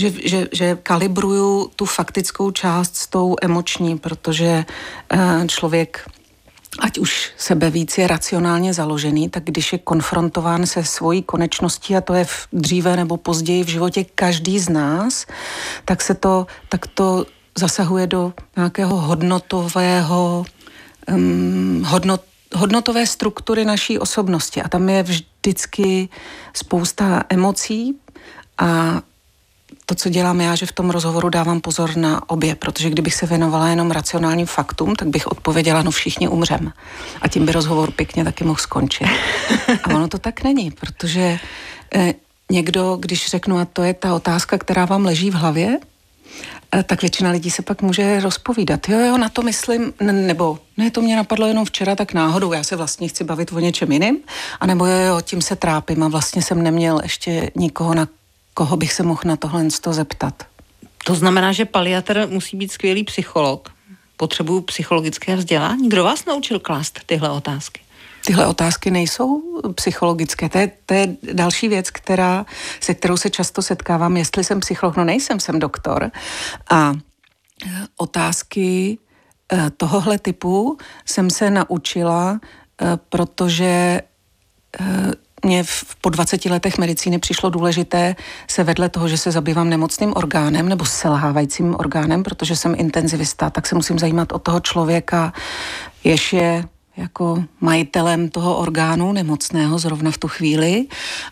že, 0.00 0.12
že, 0.24 0.48
že 0.52 0.78
kalibruju 0.82 1.70
tu 1.76 1.84
faktickou 1.84 2.50
část 2.50 2.96
s 2.96 3.06
tou 3.06 3.36
emoční, 3.42 3.98
protože 3.98 4.64
uh, 5.14 5.46
člověk 5.46 6.08
ať 6.78 6.98
už 6.98 7.30
sebe 7.36 7.70
víc 7.70 7.98
je 7.98 8.06
racionálně 8.06 8.74
založený, 8.74 9.28
tak 9.28 9.44
když 9.44 9.72
je 9.72 9.78
konfrontován 9.78 10.66
se 10.66 10.84
svojí 10.84 11.22
konečností, 11.22 11.96
a 11.96 12.00
to 12.00 12.14
je 12.14 12.24
v 12.24 12.48
dříve 12.52 12.96
nebo 12.96 13.16
později 13.16 13.64
v 13.64 13.68
životě 13.68 14.04
každý 14.04 14.58
z 14.58 14.68
nás, 14.68 15.26
tak 15.84 16.02
se 16.02 16.14
to, 16.14 16.46
tak 16.68 16.86
to 16.86 17.26
zasahuje 17.58 18.06
do 18.06 18.32
nějakého 18.56 18.96
hodnotového 18.96 20.44
um, 21.08 21.84
hodnot, 21.86 22.22
hodnotové 22.54 23.06
struktury 23.06 23.64
naší 23.64 23.98
osobnosti. 23.98 24.62
A 24.62 24.68
tam 24.68 24.88
je 24.88 25.02
vždycky 25.02 26.08
spousta 26.52 27.22
emocí 27.28 27.96
a 28.58 29.02
to, 29.86 29.94
co 29.94 30.08
dělám 30.08 30.40
já, 30.40 30.54
že 30.54 30.66
v 30.66 30.72
tom 30.72 30.90
rozhovoru 30.90 31.28
dávám 31.28 31.60
pozor 31.60 31.96
na 31.96 32.30
obě, 32.30 32.54
protože 32.54 32.90
kdybych 32.90 33.14
se 33.14 33.26
věnovala 33.26 33.68
jenom 33.68 33.90
racionálním 33.90 34.46
faktům, 34.46 34.96
tak 34.96 35.08
bych 35.08 35.26
odpověděla, 35.26 35.82
no 35.82 35.90
všichni 35.90 36.28
umřem. 36.28 36.72
A 37.22 37.28
tím 37.28 37.46
by 37.46 37.52
rozhovor 37.52 37.90
pěkně 37.90 38.24
taky 38.24 38.44
mohl 38.44 38.58
skončit. 38.60 39.06
A 39.84 39.94
ono 39.94 40.08
to 40.08 40.18
tak 40.18 40.44
není, 40.44 40.70
protože 40.70 41.38
eh, 41.94 42.14
někdo, 42.50 42.96
když 43.00 43.28
řeknu, 43.28 43.58
a 43.58 43.64
to 43.64 43.82
je 43.82 43.94
ta 43.94 44.14
otázka, 44.14 44.58
která 44.58 44.84
vám 44.84 45.04
leží 45.04 45.30
v 45.30 45.34
hlavě, 45.34 45.78
eh, 46.74 46.82
tak 46.82 47.02
většina 47.02 47.30
lidí 47.30 47.50
se 47.50 47.62
pak 47.62 47.82
může 47.82 48.20
rozpovídat. 48.20 48.88
Jo, 48.88 48.98
jo, 48.98 49.18
na 49.18 49.28
to 49.28 49.42
myslím, 49.42 49.92
nebo 50.00 50.58
ne, 50.76 50.90
to 50.90 51.02
mě 51.02 51.16
napadlo 51.16 51.46
jenom 51.46 51.64
včera 51.64 51.96
tak 51.96 52.14
náhodou, 52.14 52.52
já 52.52 52.64
se 52.64 52.76
vlastně 52.76 53.08
chci 53.08 53.24
bavit 53.24 53.52
o 53.52 53.58
něčem 53.58 53.92
jiným, 53.92 54.18
anebo 54.60 54.86
jo, 54.86 54.98
jo, 54.98 55.20
tím 55.20 55.42
se 55.42 55.56
trápím 55.56 56.02
a 56.02 56.08
vlastně 56.08 56.42
jsem 56.42 56.62
neměl 56.62 57.00
ještě 57.02 57.50
nikoho, 57.56 57.94
na 57.94 58.08
koho 58.54 58.76
bych 58.76 58.92
se 58.92 59.02
mohl 59.02 59.20
na 59.24 59.36
tohle 59.36 59.68
zeptat. 59.90 60.42
To 61.04 61.14
znamená, 61.14 61.52
že 61.52 61.64
paliatr 61.64 62.26
musí 62.30 62.56
být 62.56 62.72
skvělý 62.72 63.04
psycholog. 63.04 63.72
Potřebuju 64.16 64.60
psychologické 64.60 65.36
vzdělání. 65.36 65.88
Kdo 65.88 66.04
vás 66.04 66.24
naučil 66.24 66.60
klást 66.60 67.00
tyhle 67.06 67.30
otázky? 67.30 67.80
Tyhle 68.24 68.46
otázky 68.46 68.90
nejsou 68.90 69.42
psychologické. 69.74 70.48
To 70.48 70.58
je, 70.58 70.70
to 70.86 70.94
je 70.94 71.16
další 71.32 71.68
věc, 71.68 71.90
která, 71.90 72.46
se 72.80 72.94
kterou 72.94 73.16
se 73.16 73.30
často 73.30 73.62
setkávám. 73.62 74.16
Jestli 74.16 74.44
jsem 74.44 74.60
psycholog, 74.60 74.96
no 74.96 75.04
nejsem, 75.04 75.40
jsem 75.40 75.58
doktor. 75.58 76.10
A 76.70 76.94
e, 76.94 77.68
otázky 77.96 78.98
e, 79.52 79.70
tohohle 79.70 80.18
typu 80.18 80.78
jsem 81.06 81.30
se 81.30 81.50
naučila, 81.50 82.40
e, 82.82 82.96
protože 82.96 84.00
mě 85.44 85.64
v, 85.64 85.84
po 86.00 86.10
20 86.10 86.44
letech 86.44 86.78
medicíny 86.78 87.18
přišlo 87.18 87.50
důležité 87.50 88.16
se 88.50 88.64
vedle 88.64 88.88
toho, 88.88 89.08
že 89.08 89.18
se 89.18 89.30
zabývám 89.30 89.68
nemocným 89.68 90.12
orgánem 90.16 90.68
nebo 90.68 90.84
selhávajícím 90.84 91.74
orgánem, 91.78 92.22
protože 92.22 92.56
jsem 92.56 92.74
intenzivista, 92.78 93.50
tak 93.50 93.66
se 93.66 93.74
musím 93.74 93.98
zajímat 93.98 94.32
o 94.32 94.38
toho 94.38 94.60
člověka, 94.60 95.32
jež 96.04 96.32
je 96.32 96.64
jako 96.96 97.44
majitelem 97.60 98.28
toho 98.28 98.56
orgánu 98.56 99.12
nemocného 99.12 99.78
zrovna 99.78 100.10
v 100.10 100.18
tu 100.18 100.28
chvíli 100.28 100.86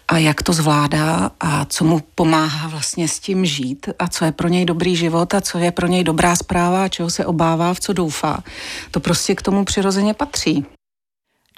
a 0.09 0.19
jak 0.19 0.43
to 0.43 0.53
zvládá 0.53 1.31
a 1.41 1.65
co 1.65 1.85
mu 1.85 2.01
pomáhá 2.15 2.69
vlastně 2.69 3.09
s 3.09 3.19
tím 3.19 3.47
žít 3.47 3.89
a 3.99 4.09
co 4.09 4.25
je 4.25 4.33
pro 4.33 4.49
něj 4.49 4.65
dobrý 4.65 4.97
život 4.97 5.35
a 5.35 5.41
co 5.41 5.59
je 5.59 5.73
pro 5.73 5.87
něj 5.87 6.05
dobrá 6.05 6.37
zpráva 6.37 6.85
a 6.85 6.89
čeho 6.89 7.11
se 7.11 7.27
obává, 7.27 7.75
v 7.75 7.81
co 7.81 7.93
doufá. 7.93 8.43
To 8.91 9.01
prostě 9.01 9.35
k 9.35 9.43
tomu 9.43 9.65
přirozeně 9.65 10.15
patří. 10.15 10.67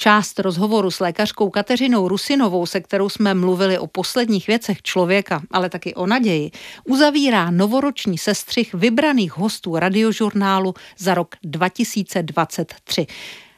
Část 0.03 0.39
rozhovoru 0.39 0.91
s 0.91 1.01
lékařkou 1.01 1.51
Kateřinou 1.51 2.09
Rusinovou, 2.09 2.67
se 2.67 2.81
kterou 2.81 3.09
jsme 3.09 3.35
mluvili 3.35 3.79
o 3.79 3.87
posledních 3.87 4.47
věcech 4.47 4.83
člověka, 4.83 5.43
ale 5.51 5.71
taky 5.71 5.95
o 5.95 6.07
naději, 6.07 6.51
uzavírá 6.85 7.51
novoroční 7.51 8.19
sestřih 8.19 8.75
vybraných 8.75 9.37
hostů 9.37 9.77
radiožurnálu 9.77 10.75
za 10.99 11.15
rok 11.15 11.37
2023. 11.43 13.07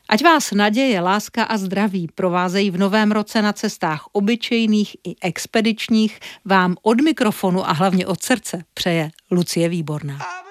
Ať 0.08 0.24
vás 0.24 0.52
naděje, 0.52 1.00
láska 1.00 1.44
a 1.44 1.56
zdraví 1.56 2.08
provázejí 2.14 2.70
v 2.70 2.78
novém 2.78 3.12
roce 3.12 3.42
na 3.42 3.52
cestách 3.52 4.06
obyčejných 4.12 4.96
i 5.04 5.14
expedičních, 5.22 6.20
vám 6.44 6.76
od 6.82 7.00
mikrofonu 7.00 7.68
a 7.68 7.72
hlavně 7.72 8.06
od 8.06 8.22
srdce 8.22 8.64
přeje 8.74 9.10
Lucie 9.30 9.68
Výborná. 9.68 10.44